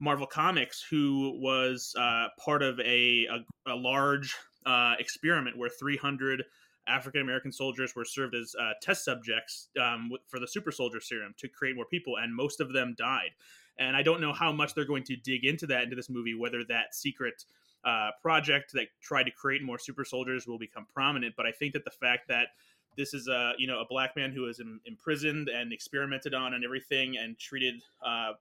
[0.00, 4.34] Marvel Comics who was uh, part of a a, a large
[4.66, 6.44] uh, experiment where 300
[6.88, 11.34] African American soldiers were served as uh, test subjects um, for the super soldier serum
[11.38, 13.30] to create more people, and most of them died.
[13.78, 16.34] And I don't know how much they're going to dig into that into this movie,
[16.34, 17.44] whether that secret
[17.84, 21.34] uh, project that tried to create more super soldiers will become prominent.
[21.36, 22.48] But I think that the fact that
[22.96, 26.64] this is a you know a black man who was imprisoned and experimented on and
[26.64, 28.32] everything and treated uh,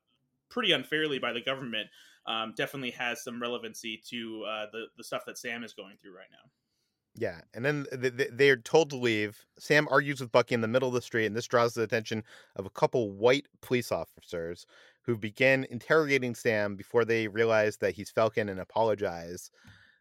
[0.49, 1.87] pretty unfairly by the government
[2.25, 6.15] um, definitely has some relevancy to uh, the the stuff that Sam is going through
[6.15, 6.49] right now.
[7.19, 7.87] Yeah, and then
[8.31, 9.43] they're told to leave.
[9.57, 12.23] Sam argues with Bucky in the middle of the street, and this draws the attention
[12.55, 14.67] of a couple white police officers
[15.01, 19.49] who begin interrogating Sam before they realize that he's Falcon and apologize.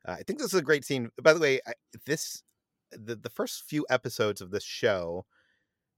[0.06, 1.10] Uh, I think this is a great scene.
[1.22, 1.72] By the way, I,
[2.04, 2.42] this
[2.90, 5.24] the the first few episodes of this show,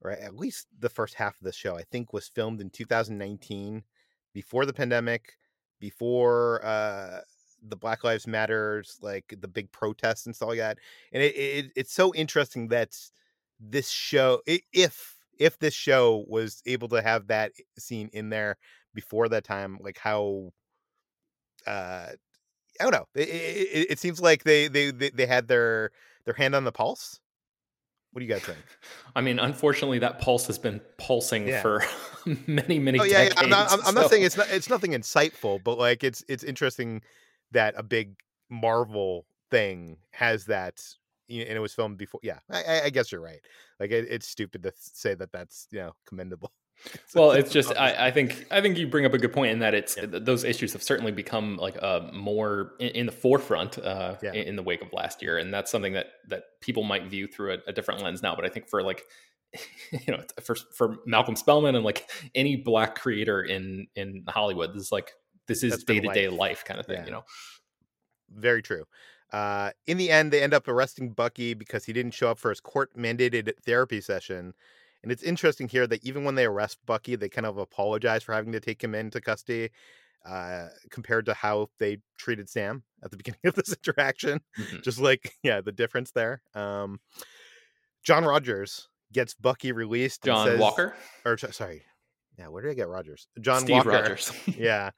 [0.01, 3.83] right, at least the first half of the show, I think was filmed in 2019,
[4.33, 5.37] before the pandemic,
[5.81, 7.21] before uh,
[7.63, 10.79] the Black Lives Matters, like the big protests and stuff like that.
[11.13, 12.97] And it, it it's so interesting that
[13.61, 18.57] this show, if if this show was able to have that scene in there
[18.95, 20.53] before that time, like how
[21.67, 22.09] uh
[22.81, 23.09] I don't know.
[23.15, 25.91] It, it, it seems like they, they they had their
[26.25, 27.21] their hand on the pulse.
[28.13, 28.59] What do you guys think?
[29.17, 31.63] I mean, unfortunately, that pulse has been pulsing yeah.
[31.63, 31.83] for
[32.47, 32.99] many, many.
[32.99, 33.43] Oh yeah, decades, yeah.
[33.43, 36.45] I'm, not, I'm, I'm not saying it's not it's nothing insightful, but like it's it's
[36.45, 37.03] interesting
[37.53, 38.17] that a big
[38.51, 40.81] Marvel thing has that,
[41.29, 42.21] and it was filmed before.
[42.23, 43.41] Yeah, I, I guess you're right.
[43.79, 46.53] Like it, it's stupid to say that that's you know commendable.
[47.15, 49.59] well, it's just I, I, think I think you bring up a good point in
[49.61, 50.07] that it's yeah.
[50.07, 54.33] those issues have certainly become like uh, more in, in, the forefront uh, yeah.
[54.33, 57.27] in, in, the wake of last year, and that's something that that people might view
[57.27, 58.35] through a, a different lens now.
[58.35, 59.03] But I think for like
[59.93, 64.85] you know for for Malcolm Spellman and like any black creator in in Hollywood, this
[64.85, 65.13] is like
[65.47, 66.99] this is day to day life kind of thing.
[66.99, 67.05] Yeah.
[67.07, 67.25] You know,
[68.31, 68.85] very true.
[69.33, 72.49] Uh, in the end, they end up arresting Bucky because he didn't show up for
[72.49, 74.55] his court mandated therapy session
[75.03, 78.35] and it's interesting here that even when they arrest Bucky, they kind of apologize for
[78.35, 79.71] having to take him into custody,
[80.27, 84.41] uh, compared to how they treated Sam at the beginning of this interaction.
[84.59, 84.79] Mm-hmm.
[84.83, 86.43] Just like, yeah, the difference there.
[86.55, 87.01] Um,
[88.03, 90.25] John Rogers gets Bucky released.
[90.25, 90.95] John says, Walker?
[91.25, 91.83] Or, sorry.
[92.39, 93.27] Yeah, where did I get Rogers?
[93.41, 93.91] John Steve Walker.
[93.91, 94.33] Rogers.
[94.47, 94.91] yeah.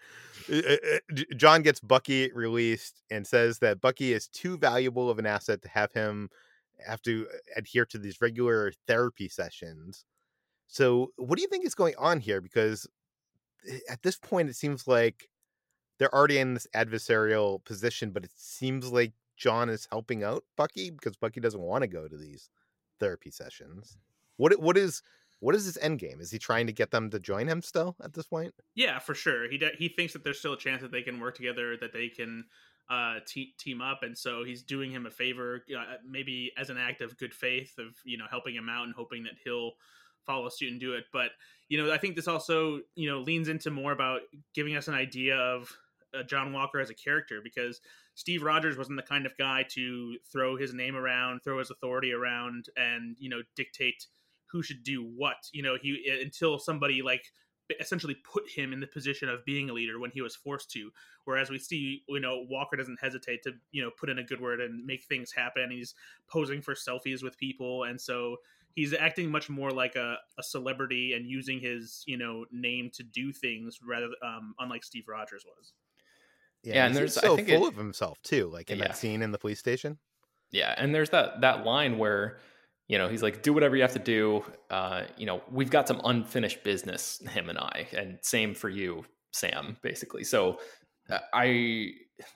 [1.36, 5.68] John gets Bucky released and says that Bucky is too valuable of an asset to
[5.68, 6.28] have him
[6.86, 10.04] have to uh, adhere to these regular therapy sessions.
[10.66, 12.40] So, what do you think is going on here?
[12.40, 12.86] Because
[13.68, 15.28] eh, at this point, it seems like
[15.98, 20.90] they're already in this adversarial position, but it seems like John is helping out Bucky
[20.90, 22.50] because Bucky doesn't want to go to these
[22.98, 23.96] therapy sessions.
[24.36, 25.02] What what is
[25.40, 26.20] what is his end game?
[26.20, 28.54] Is he trying to get them to join him still at this point?
[28.74, 29.50] Yeah, for sure.
[29.50, 31.92] He de- he thinks that there's still a chance that they can work together, that
[31.92, 32.44] they can
[32.90, 36.76] uh, te- team up, and so he's doing him a favor, uh, maybe as an
[36.76, 39.72] act of good faith of you know helping him out and hoping that he'll
[40.26, 41.04] follow suit and do it.
[41.12, 41.30] But
[41.68, 44.22] you know, I think this also you know leans into more about
[44.54, 45.72] giving us an idea of
[46.14, 47.80] uh, John Walker as a character because
[48.14, 52.12] Steve Rogers wasn't the kind of guy to throw his name around, throw his authority
[52.12, 54.06] around, and you know dictate
[54.46, 55.36] who should do what.
[55.52, 57.24] You know, he until somebody like
[57.78, 60.90] essentially put him in the position of being a leader when he was forced to.
[61.24, 64.40] Whereas we see, you know, Walker doesn't hesitate to, you know, put in a good
[64.40, 65.70] word and make things happen.
[65.70, 65.94] He's
[66.28, 68.36] posing for selfies with people, and so
[68.74, 73.02] he's acting much more like a, a celebrity and using his, you know, name to
[73.02, 75.72] do things rather, um, unlike Steve Rogers was.
[76.62, 78.70] Yeah, Yeah, and and there's there's- I so think full it- of himself too, like
[78.70, 78.88] in Yeah.
[78.88, 79.98] that scene in the police station.
[80.52, 82.38] Yeah, and there's that that line where
[82.90, 85.86] you know he's like, "Do whatever you have to do." Uh, you know, we've got
[85.86, 89.76] some unfinished business, him and I, and same for you, Sam.
[89.80, 90.58] Basically, so
[91.08, 91.92] uh, I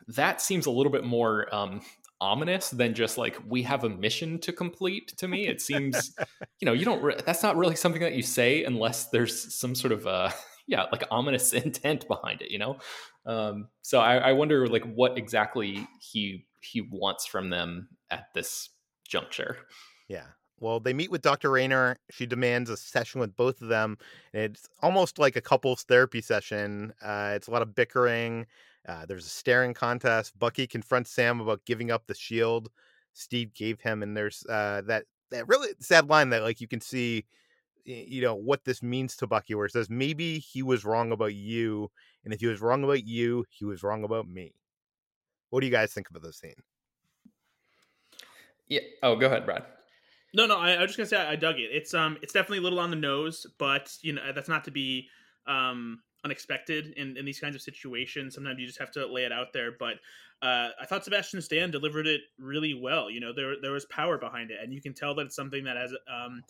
[0.07, 1.81] that seems a little bit more um,
[2.21, 5.13] ominous than just like we have a mission to complete.
[5.17, 6.15] To me, it seems
[6.61, 7.03] you know you don't.
[7.03, 10.31] Re- that's not really something that you say unless there's some sort of uh
[10.69, 12.53] yeah like ominous intent behind it.
[12.53, 12.79] You know,
[13.27, 18.71] um, so I, I wonder like what exactly he he wants from them at this
[19.09, 19.57] juncture.
[20.09, 20.27] Yeah.
[20.65, 21.51] Well, they meet with Dr.
[21.51, 21.99] Raynor.
[22.11, 23.99] She demands a session with both of them.
[24.33, 26.95] And it's almost like a couples therapy session.
[27.03, 28.47] Uh, it's a lot of bickering.
[28.89, 30.39] Uh, there's a staring contest.
[30.39, 32.71] Bucky confronts Sam about giving up the shield
[33.15, 36.81] Steve gave him, and there's uh, that that really sad line that like you can
[36.81, 37.25] see,
[37.85, 41.35] you know, what this means to Bucky, where it says maybe he was wrong about
[41.35, 41.91] you,
[42.25, 44.53] and if he was wrong about you, he was wrong about me.
[45.51, 46.55] What do you guys think about this scene?
[48.69, 48.81] Yeah.
[49.03, 49.65] Oh, go ahead, Brad.
[50.35, 51.71] No, no, I, I was just gonna say I, I dug it.
[51.73, 54.71] It's um, it's definitely a little on the nose, but you know that's not to
[54.71, 55.09] be
[55.47, 58.35] um unexpected in in these kinds of situations.
[58.35, 59.73] Sometimes you just have to lay it out there.
[59.79, 59.95] But
[60.43, 63.11] uh, I thought Sebastian Stan delivered it really well.
[63.11, 65.65] You know, there there was power behind it, and you can tell that it's something
[65.65, 66.43] that as um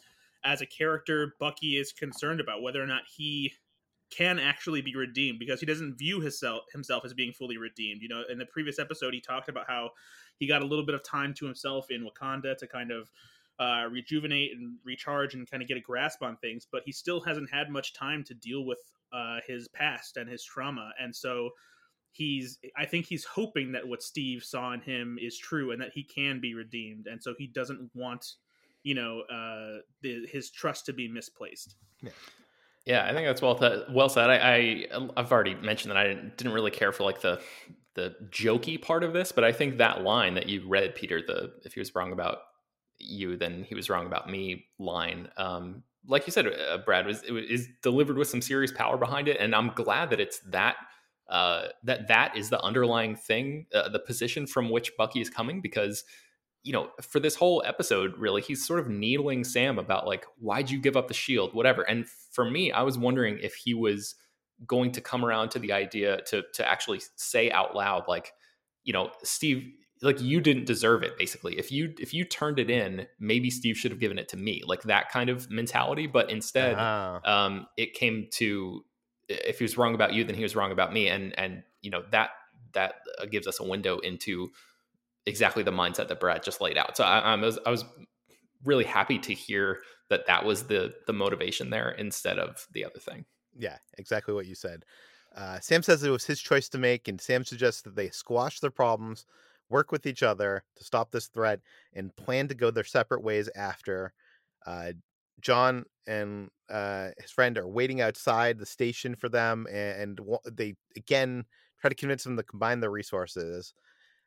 [0.45, 3.53] as a character, Bucky is concerned about whether or not he
[4.11, 8.01] can actually be redeemed because he doesn't view himself himself as being fully redeemed.
[8.01, 9.91] You know, in the previous episode, he talked about how
[10.39, 13.11] he got a little bit of time to himself in Wakanda to kind of
[13.59, 17.21] uh, rejuvenate and recharge and kind of get a grasp on things, but he still
[17.21, 18.79] hasn't had much time to deal with
[19.13, 21.51] uh, his past and his trauma, and so
[22.15, 25.91] he's I think he's hoping that what Steve saw in him is true and that
[25.93, 28.35] he can be redeemed, and so he doesn't want
[28.83, 31.77] you know uh, the, his trust to be misplaced.
[32.03, 32.11] Yeah,
[32.87, 34.31] Yeah, I think that's well th- well said.
[34.31, 37.41] I, I I've already mentioned that I didn't, didn't really care for like the
[37.95, 41.53] the jokey part of this, but I think that line that you read, Peter, the
[41.65, 42.39] if he was wrong about
[43.05, 45.29] you, then he was wrong about me line.
[45.37, 48.97] Um, like you said, uh, Brad was it was- is delivered with some serious power
[48.99, 50.77] behind it, and I'm glad that it's that
[51.29, 55.61] uh, that that is the underlying thing, uh, the position from which Bucky is coming,
[55.63, 56.05] because
[56.65, 60.71] you know, for this whole episode, really, he's sort of needling Sam about like, why'd
[60.71, 61.83] you give up the shield, whatever.
[61.83, 64.15] And for me, I was wondering if he was
[64.67, 68.33] going to come around to the idea to to actually say out loud, like,
[68.83, 69.73] you know, Steve,
[70.05, 71.19] like you didn't deserve it.
[71.19, 74.37] Basically, if you if you turned it in, maybe Steve should have given it to
[74.37, 76.07] me, like that kind of mentality.
[76.07, 77.21] But instead, Ah.
[77.25, 78.85] um, it came to
[79.29, 81.91] if he was wrong about you, then he was wrong about me, and and you
[81.91, 82.31] know that
[82.75, 84.51] that uh, gives us a window into
[85.27, 86.97] exactly the mindset that Brad just laid out.
[86.97, 87.85] So I, I was I was
[88.65, 89.81] really happy to hear
[90.11, 93.25] that that was the the motivation there instead of the other thing.
[93.57, 94.85] Yeah, exactly what you said.
[95.35, 98.61] Uh, Sam says it was his choice to make, and Sam suggests that they squash
[98.61, 99.25] their problems,
[99.75, 101.61] work with each other to stop this threat,
[101.95, 104.13] and plan to go their separate ways after.
[104.65, 104.93] Uh,
[105.41, 110.21] John and uh, his friend are waiting outside the station for them, and, and
[110.53, 111.45] they again
[111.81, 113.75] try to convince them to combine their resources.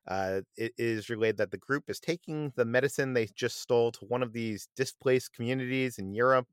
[0.05, 4.05] Uh, it is relayed that the group is taking the medicine they just stole to
[4.05, 6.47] one of these displaced communities in Europe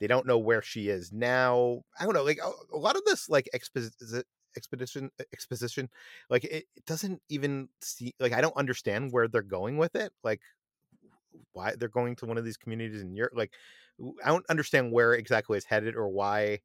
[0.00, 3.04] they don't know where she is now i don't know like a, a lot of
[3.04, 4.22] this like exposi-
[4.56, 5.88] expedition exposition
[6.30, 10.12] like it, it doesn't even see like i don't understand where they're going with it
[10.24, 10.40] like
[11.52, 13.52] why they're going to one of these communities in europe like
[14.22, 16.60] I don't understand where exactly it's headed or why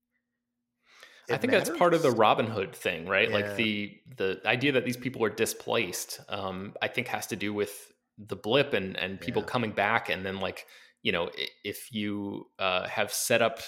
[1.31, 2.19] I think that's part of the matters.
[2.19, 3.31] Robin Hood thing, right?
[3.31, 3.31] Yeah.
[3.31, 7.53] Like the the idea that these people are displaced, um, I think has to do
[7.53, 9.47] with the blip and and people Yeah.
[9.47, 10.67] coming back, and then like
[11.03, 11.31] you know
[11.63, 13.59] if you uh, have set up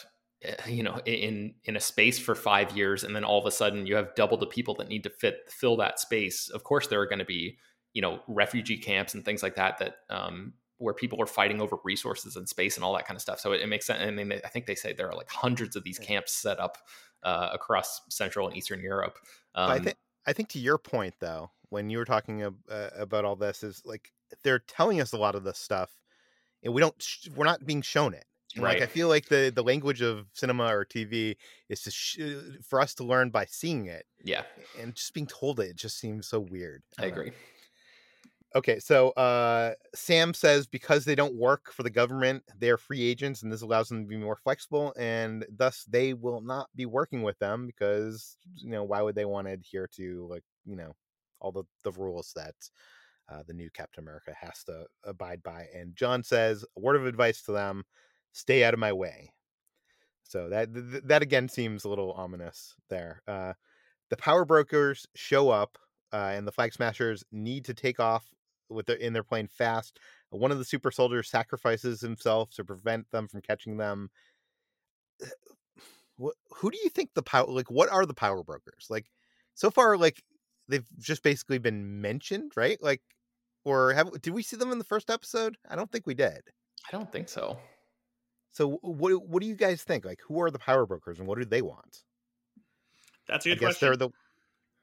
[0.67, 3.85] you know in in a space for five years and then all of a sudden
[3.85, 6.49] you have double the people that need to fit fill that space.
[6.49, 7.57] Of course there are going to be
[7.93, 11.77] you know refugee camps and things like that that um where people are fighting over
[11.83, 13.39] resources and space and all that kind of stuff.
[13.39, 15.75] So it, it makes sense i mean i think they say there are like hundreds
[15.75, 16.77] of these camps set up
[17.23, 19.17] uh, across central and eastern europe.
[19.55, 22.89] Um, I think I think to your point though, when you were talking ab- uh,
[22.97, 24.11] about all this, is like
[24.43, 25.91] they're telling us a lot of this stuff,
[26.63, 28.25] and we don't sh- we're not being shown it.
[28.56, 31.36] And, Like I feel like the the language of cinema or TV
[31.70, 32.20] is to sh-
[32.68, 34.43] for us to learn by seeing it, yeah
[34.80, 35.70] and just being told it.
[35.70, 36.84] It just seems so weird.
[36.97, 37.22] i don't know.
[37.22, 37.34] agree
[38.56, 43.41] Okay, so uh, Sam says because they don't work for the government, they're free agents,
[43.41, 47.24] and this allows them to be more flexible, and thus they will not be working
[47.24, 50.93] with them because you know why would they want to adhere to like you know
[51.39, 52.54] all the the rules that
[53.28, 55.66] uh, the new Captain America has to abide by.
[55.76, 57.84] And John says a word of advice to them:
[58.34, 59.31] stay out of my way.
[60.23, 63.21] So that th- that again seems a little ominous there.
[63.27, 63.53] Uh,
[64.09, 65.77] the power brokers show up
[66.11, 68.25] uh, and the flag smashers need to take off
[68.69, 69.99] with their in their plane fast.
[70.31, 74.09] One of the super soldiers sacrifices himself to prevent them from catching them.
[76.17, 78.88] What, who do you think the power like what are the power brokers?
[78.89, 79.11] Like
[79.53, 80.23] so far like
[80.67, 82.81] they've just basically been mentioned, right?
[82.81, 83.01] Like
[83.65, 85.57] or have did we see them in the first episode?
[85.69, 86.41] I don't think we did.
[86.88, 87.57] I don't think so.
[88.54, 90.06] So what what do you guys think?
[90.06, 92.04] Like who are the power brokers and what do they want?
[93.28, 93.88] That's a good I guess question.
[93.88, 94.10] they're the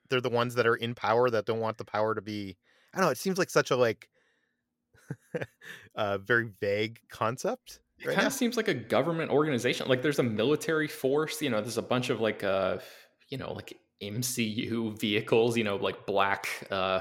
[0.09, 2.57] they're the ones that are in power that don't want the power to be
[2.93, 4.09] I don't know, it seems like such a like
[5.95, 7.81] a very vague concept.
[8.01, 8.29] It right kind now.
[8.29, 9.89] of seems like a government organization.
[9.89, 12.79] Like there's a military force, you know, there's a bunch of like uh
[13.29, 17.01] you know, like MCU vehicles, you know, like black uh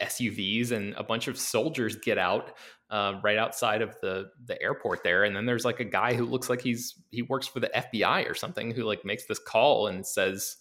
[0.00, 2.56] SUVs and a bunch of soldiers get out
[2.90, 6.24] uh, right outside of the the airport there and then there's like a guy who
[6.24, 9.88] looks like he's he works for the FBI or something who like makes this call
[9.88, 10.56] and says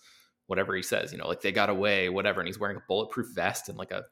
[0.47, 3.27] whatever he says, you know, like they got away, whatever and he's wearing a bulletproof
[3.35, 4.03] vest and like a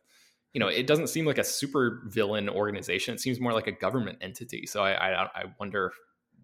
[0.53, 3.13] you know, it doesn't seem like a super villain organization.
[3.13, 4.65] It seems more like a government entity.
[4.65, 5.91] So I, I, I wonder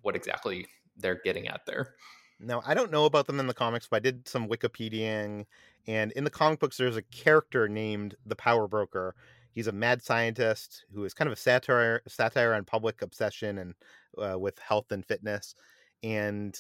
[0.02, 0.68] what exactly
[0.98, 1.96] they're getting at there.
[2.44, 5.46] Now, I don't know about them in the comics, but I did some Wikipediaing,
[5.88, 9.16] and in the comic books, there's a character named the Power Broker.
[9.54, 13.76] He's a mad scientist who is kind of a satire satire on public obsession and
[14.18, 15.56] uh, with health and fitness.
[16.04, 16.58] And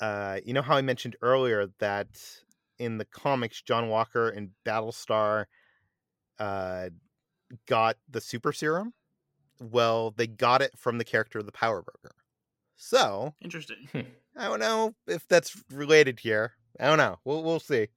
[0.00, 2.08] uh, you know how I mentioned earlier that
[2.78, 5.46] in the comics, John Walker and Battlestar
[6.38, 6.90] uh,
[7.66, 8.92] got the super serum.
[9.60, 12.14] Well, they got it from the character of the Power Broker.
[12.76, 13.88] So Interesting.
[14.36, 16.52] I don't know if that's related here.
[16.78, 17.18] I don't know.
[17.24, 17.88] We'll we'll see.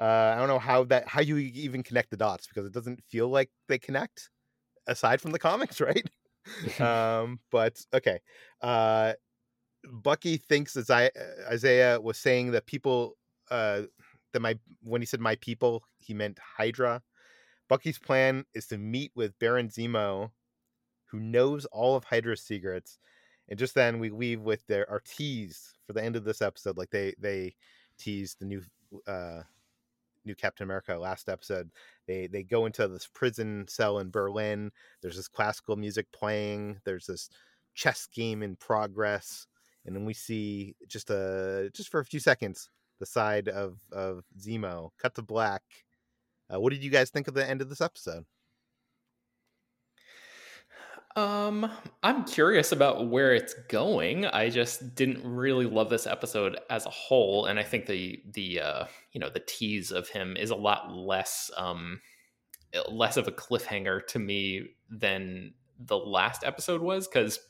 [0.00, 3.02] Uh, I don't know how that how you even connect the dots because it doesn't
[3.10, 4.30] feel like they connect
[4.86, 6.08] aside from the comics, right?
[6.80, 8.20] um, but okay.
[8.62, 9.14] Uh,
[9.84, 11.10] Bucky thinks as I
[11.50, 13.16] Isaiah was saying that people
[13.50, 13.82] uh,
[14.32, 17.02] that my when he said my people he meant Hydra.
[17.68, 20.30] Bucky's plan is to meet with Baron Zemo,
[21.06, 22.98] who knows all of Hydra's secrets,
[23.50, 26.76] and just then we leave with their our tease for the end of this episode.
[26.76, 27.54] Like they they
[27.98, 28.62] teased the new
[29.06, 29.42] uh
[30.24, 31.70] new Captain America last episode.
[32.06, 34.70] They they go into this prison cell in Berlin.
[35.02, 36.80] There's this classical music playing.
[36.84, 37.28] There's this
[37.74, 39.46] chess game in progress,
[39.84, 42.70] and then we see just a just for a few seconds
[43.00, 45.62] the side of of Zemo cut to black.
[46.52, 48.24] Uh, what did you guys think of the end of this episode?
[51.16, 51.70] Um,
[52.02, 54.26] I'm curious about where it's going.
[54.26, 58.60] I just didn't really love this episode as a whole, and I think the the
[58.60, 62.00] uh, you know the tease of him is a lot less um
[62.88, 67.40] less of a cliffhanger to me than the last episode was because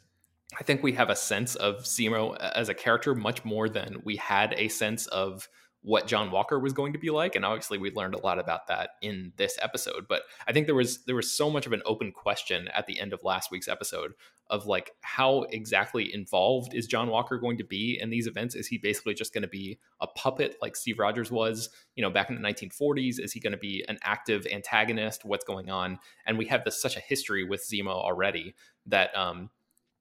[0.58, 4.16] I think we have a sense of Zemo as a character much more than we
[4.16, 5.48] had a sense of
[5.82, 8.66] what John Walker was going to be like and obviously we learned a lot about
[8.68, 11.82] that in this episode but I think there was there was so much of an
[11.86, 14.12] open question at the end of last week's episode
[14.50, 18.54] of like how exactly involved is John Walker going to be in these events?
[18.54, 22.10] Is he basically just going to be a puppet like Steve Rogers was you know
[22.10, 25.24] back in the 1940s is he going to be an active antagonist?
[25.24, 25.98] What's going on?
[26.26, 28.54] And we have this such a history with Zemo already
[28.86, 29.50] that um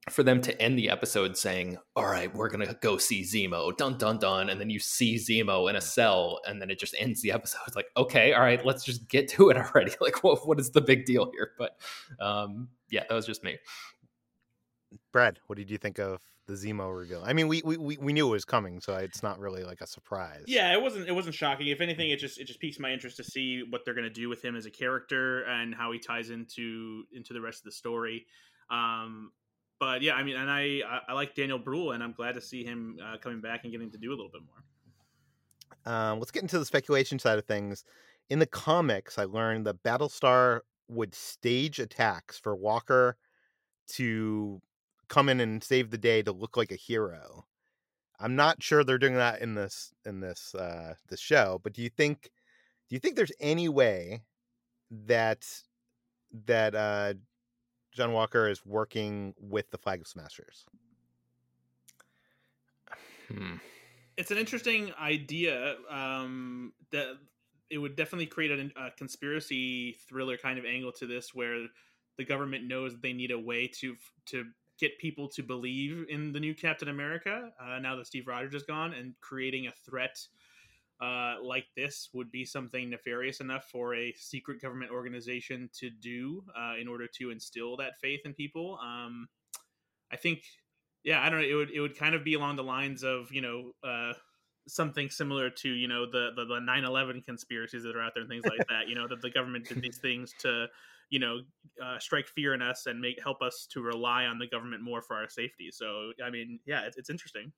[0.10, 3.98] for them to end the episode saying, "All right, we're gonna go see Zemo," dun
[3.98, 7.22] dun dun, and then you see Zemo in a cell, and then it just ends
[7.22, 7.60] the episode.
[7.68, 9.94] It's like, okay, all right, let's just get to it already.
[10.02, 11.52] Like, what what is the big deal here?
[11.58, 11.78] But
[12.20, 13.58] um, yeah, that was just me.
[15.12, 17.22] Brad, what did you think of the Zemo reveal?
[17.24, 19.82] I mean, we we we we knew it was coming, so it's not really like
[19.82, 20.44] a surprise.
[20.48, 21.08] Yeah, it wasn't.
[21.08, 21.68] It wasn't shocking.
[21.68, 24.10] If anything, it just it just piques my interest to see what they're going to
[24.10, 27.66] do with him as a character and how he ties into into the rest of
[27.66, 28.26] the story.
[28.72, 29.32] Um,
[29.80, 32.64] but yeah, I mean, and I I, like Daniel Bruhl, and I'm glad to see
[32.64, 35.94] him uh, coming back and getting to do a little bit more.
[35.94, 37.86] Um, let's get into the speculation side of things.
[38.30, 43.18] In the comics, I learned that Battlestar would stage attacks for Walker
[43.94, 44.62] to
[45.08, 47.46] come in and save the day to look like a hero.
[48.20, 51.82] I'm not sure they're doing that in this in this uh this show, but do
[51.82, 52.30] you think
[52.90, 54.22] do you think there's any way
[54.92, 55.46] that
[56.46, 57.14] that uh
[58.00, 60.64] John Walker is working with the Flag of Smashers?
[63.28, 63.56] Hmm.
[64.16, 65.76] It's an interesting idea.
[65.90, 67.18] Um, that
[67.70, 71.68] it would definitely create a, a, conspiracy thriller kind of angle to this, where
[72.18, 73.98] the government knows they need a way to
[74.28, 74.46] to
[74.80, 78.64] get people to believe in the new Captain America uh, now that Steve Rogers is
[78.64, 80.18] gone, and creating a threat
[81.02, 86.44] uh, like this would be something nefarious enough for a secret government organization to do
[86.58, 88.78] uh, in order to instill that faith in people.
[88.84, 89.28] Um,
[90.12, 90.44] I think,
[91.04, 91.48] yeah, I don't know.
[91.48, 94.14] It would it would kind of be along the lines of you know uh,
[94.68, 98.30] something similar to you know the the, the 9-11 conspiracies that are out there and
[98.30, 98.88] things like that.
[98.90, 100.68] You know that the government did these things to
[101.10, 101.40] you know
[101.82, 105.02] uh, strike fear in us and make help us to rely on the government more
[105.02, 105.70] for our safety.
[105.72, 107.54] So I mean, yeah, it's, it's interesting.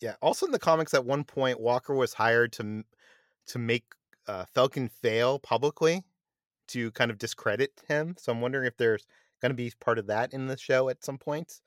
[0.00, 0.14] Yeah.
[0.22, 2.82] Also, in the comics, at one point, Walker was hired to
[3.48, 3.84] to make
[4.26, 6.04] uh, Falcon fail publicly
[6.68, 8.14] to kind of discredit him.
[8.18, 9.06] So I'm wondering if there's
[9.42, 11.60] going to be part of that in the show at some point.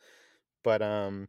[0.64, 1.28] But um,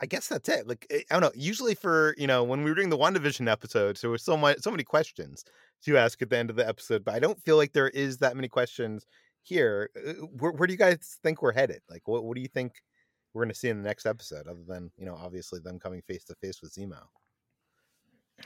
[0.00, 0.66] I guess that's it.
[0.68, 1.32] Like eh, I don't know.
[1.34, 4.58] Usually for you know when we were doing the WandaVision episodes, there was so much,
[4.60, 5.44] so many questions
[5.84, 7.04] to ask at the end of the episode.
[7.04, 9.06] But I don't feel like there is that many questions
[9.42, 9.90] here.
[9.96, 11.80] Uh, where, where do you guys think we're headed?
[11.88, 12.82] Like, what what do you think
[13.36, 16.00] we're going to see in the next episode, other than you know obviously them coming
[16.00, 17.02] face to face with Zemo.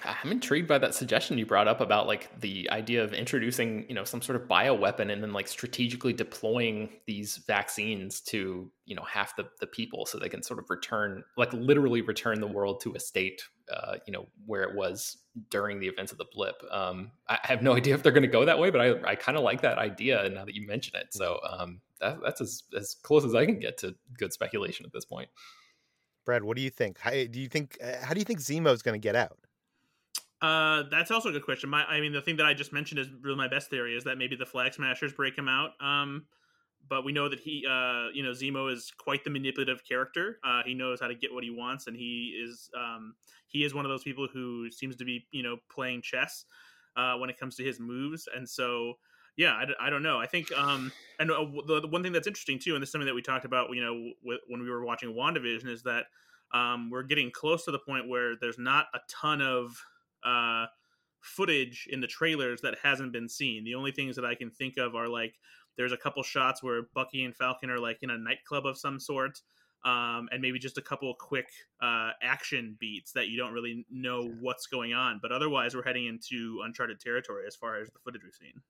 [0.05, 3.95] I'm intrigued by that suggestion you brought up about like the idea of introducing, you
[3.95, 9.03] know, some sort of bioweapon and then like strategically deploying these vaccines to, you know,
[9.03, 12.81] half the, the people so they can sort of return, like literally return the world
[12.83, 15.19] to a state, uh, you know, where it was
[15.51, 16.63] during the events of the blip.
[16.71, 19.15] Um, I have no idea if they're going to go that way, but I, I
[19.17, 21.09] kind of like that idea now that you mention it.
[21.11, 24.93] So um, that, that's as, as close as I can get to good speculation at
[24.93, 25.29] this point.
[26.25, 26.99] Brad, what do you think?
[26.99, 27.79] How do you think?
[27.83, 29.39] Uh, how do you think Zemo is going to get out?
[30.43, 31.69] Uh, that's also a good question.
[31.69, 34.05] My, I mean, the thing that I just mentioned is really my best theory is
[34.05, 35.73] that maybe the Flag Smashers break him out.
[35.81, 36.25] Um,
[36.89, 40.39] but we know that he, uh, you know, Zemo is quite the manipulative character.
[40.43, 43.15] Uh, he knows how to get what he wants, and he is, um,
[43.49, 46.47] he is one of those people who seems to be, you know, playing chess
[46.97, 48.27] uh, when it comes to his moves.
[48.35, 48.95] And so,
[49.41, 50.19] yeah, I, I don't know.
[50.19, 52.93] I think, um, and uh, the, the one thing that's interesting too, and this is
[52.93, 56.05] something that we talked about, you know, w- when we were watching WandaVision, is that
[56.53, 59.83] um, we're getting close to the point where there's not a ton of
[60.27, 60.67] uh,
[61.23, 63.65] footage in the trailers that hasn't been seen.
[63.65, 65.33] The only things that I can think of are like
[65.79, 69.01] there's a couple shots where Bucky and Falcon are like in a nightclub of some
[69.01, 69.41] sort.
[69.87, 71.47] Um, and maybe just a couple quick
[71.81, 75.19] uh, action beats that you don't really know what's going on.
[75.23, 78.61] But otherwise, we're heading into uncharted territory as far as the footage we've seen.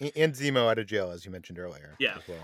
[0.00, 1.96] And Zemo out of jail, as you mentioned earlier.
[1.98, 2.18] Yeah.
[2.28, 2.38] well.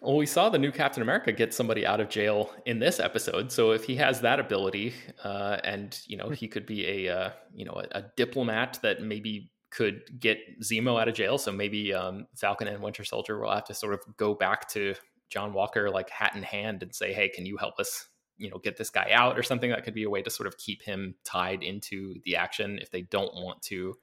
[0.00, 3.50] Well, we saw the new Captain America get somebody out of jail in this episode.
[3.50, 4.94] So if he has that ability,
[5.24, 9.02] uh, and you know, he could be a uh, you know a, a, diplomat that
[9.02, 11.36] maybe could get Zemo out of jail.
[11.36, 14.94] So maybe um, Falcon and Winter Soldier will have to sort of go back to
[15.30, 18.58] John Walker, like hat in hand, and say, "Hey, can you help us?" You know,
[18.58, 19.70] get this guy out or something.
[19.70, 22.92] That could be a way to sort of keep him tied into the action if
[22.92, 23.96] they don't want to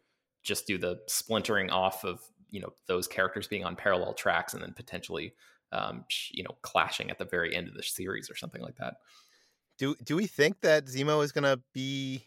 [0.43, 2.19] just do the splintering off of
[2.55, 5.33] you know those characters being on parallel tracks and then potentially
[5.71, 8.95] um, you know, clashing at the very end of the series or something like that.
[9.77, 12.23] Do do we think that Zemo is going to be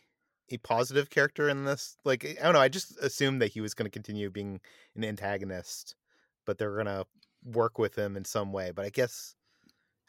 [0.51, 1.97] a positive character in this?
[2.05, 2.61] Like, I don't know.
[2.61, 4.61] I just assumed that he was going to continue being
[4.95, 5.95] an antagonist,
[6.45, 7.07] but they're going to
[7.45, 8.71] work with him in some way.
[8.75, 9.35] But I guess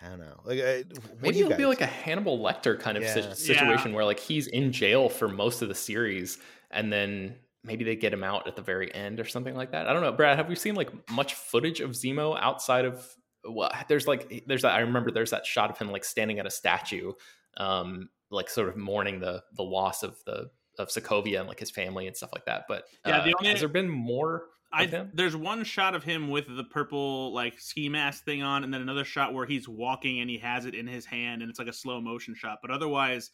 [0.01, 0.41] I don't know.
[0.43, 0.83] Like, uh,
[1.21, 3.33] maybe it'll be like a Hannibal Lecter kind of yeah.
[3.33, 3.95] situation yeah.
[3.95, 6.39] where like he's in jail for most of the series,
[6.71, 9.87] and then maybe they get him out at the very end or something like that.
[9.87, 10.37] I don't know, Brad.
[10.37, 13.07] Have we seen like much footage of Zemo outside of
[13.47, 16.45] well, there's like there's that I remember there's that shot of him like standing at
[16.45, 17.13] a statue,
[17.57, 21.71] um, like sort of mourning the the loss of the of Sokovia and like his
[21.71, 22.65] family and stuff like that.
[22.67, 24.45] But yeah, the uh, only, has there been more?
[24.71, 28.73] I, there's one shot of him with the purple like ski mask thing on, and
[28.73, 31.59] then another shot where he's walking and he has it in his hand, and it's
[31.59, 32.59] like a slow motion shot.
[32.61, 33.31] But otherwise,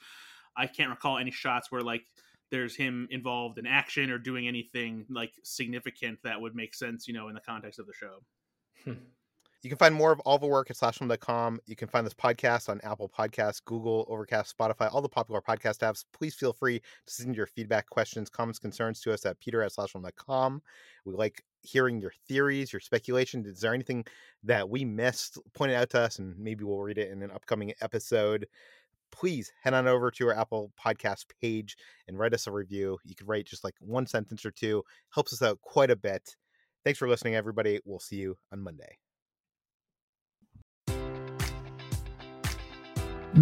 [0.56, 2.06] I can't recall any shots where like
[2.52, 7.14] there's him involved in action or doing anything like significant that would make sense, you
[7.14, 8.24] know, in the context of the show.
[8.84, 8.94] Hmm.
[9.66, 11.60] You can find more of all the work at slashfilm.com.
[11.66, 15.80] You can find this podcast on Apple Podcasts, Google, Overcast, Spotify, all the popular podcast
[15.80, 16.06] apps.
[16.14, 19.72] Please feel free to send your feedback, questions, comments, concerns to us at peter at
[19.72, 20.62] slashfilm.com.
[21.04, 23.44] We like hearing your theories, your speculation.
[23.48, 24.06] Is there anything
[24.44, 25.40] that we missed?
[25.56, 28.46] Point it out to us, and maybe we'll read it in an upcoming episode.
[29.16, 32.98] Please head on over to our Apple Podcast page and write us a review.
[33.06, 36.36] You could write just like one sentence or two, helps us out quite a bit.
[36.84, 37.80] Thanks for listening, everybody.
[37.86, 38.98] We'll see you on Monday.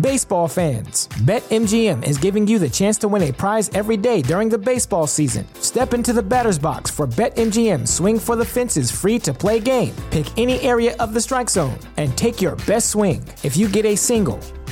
[0.01, 4.49] Baseball fans, BetMGM is giving you the chance to win a prize every day during
[4.49, 5.45] the baseball season.
[5.59, 9.93] Step into the batter's box for BetMGM Swing for the Fences free to play game.
[10.09, 13.23] Pick any area of the strike zone and take your best swing.
[13.43, 14.39] If you get a single,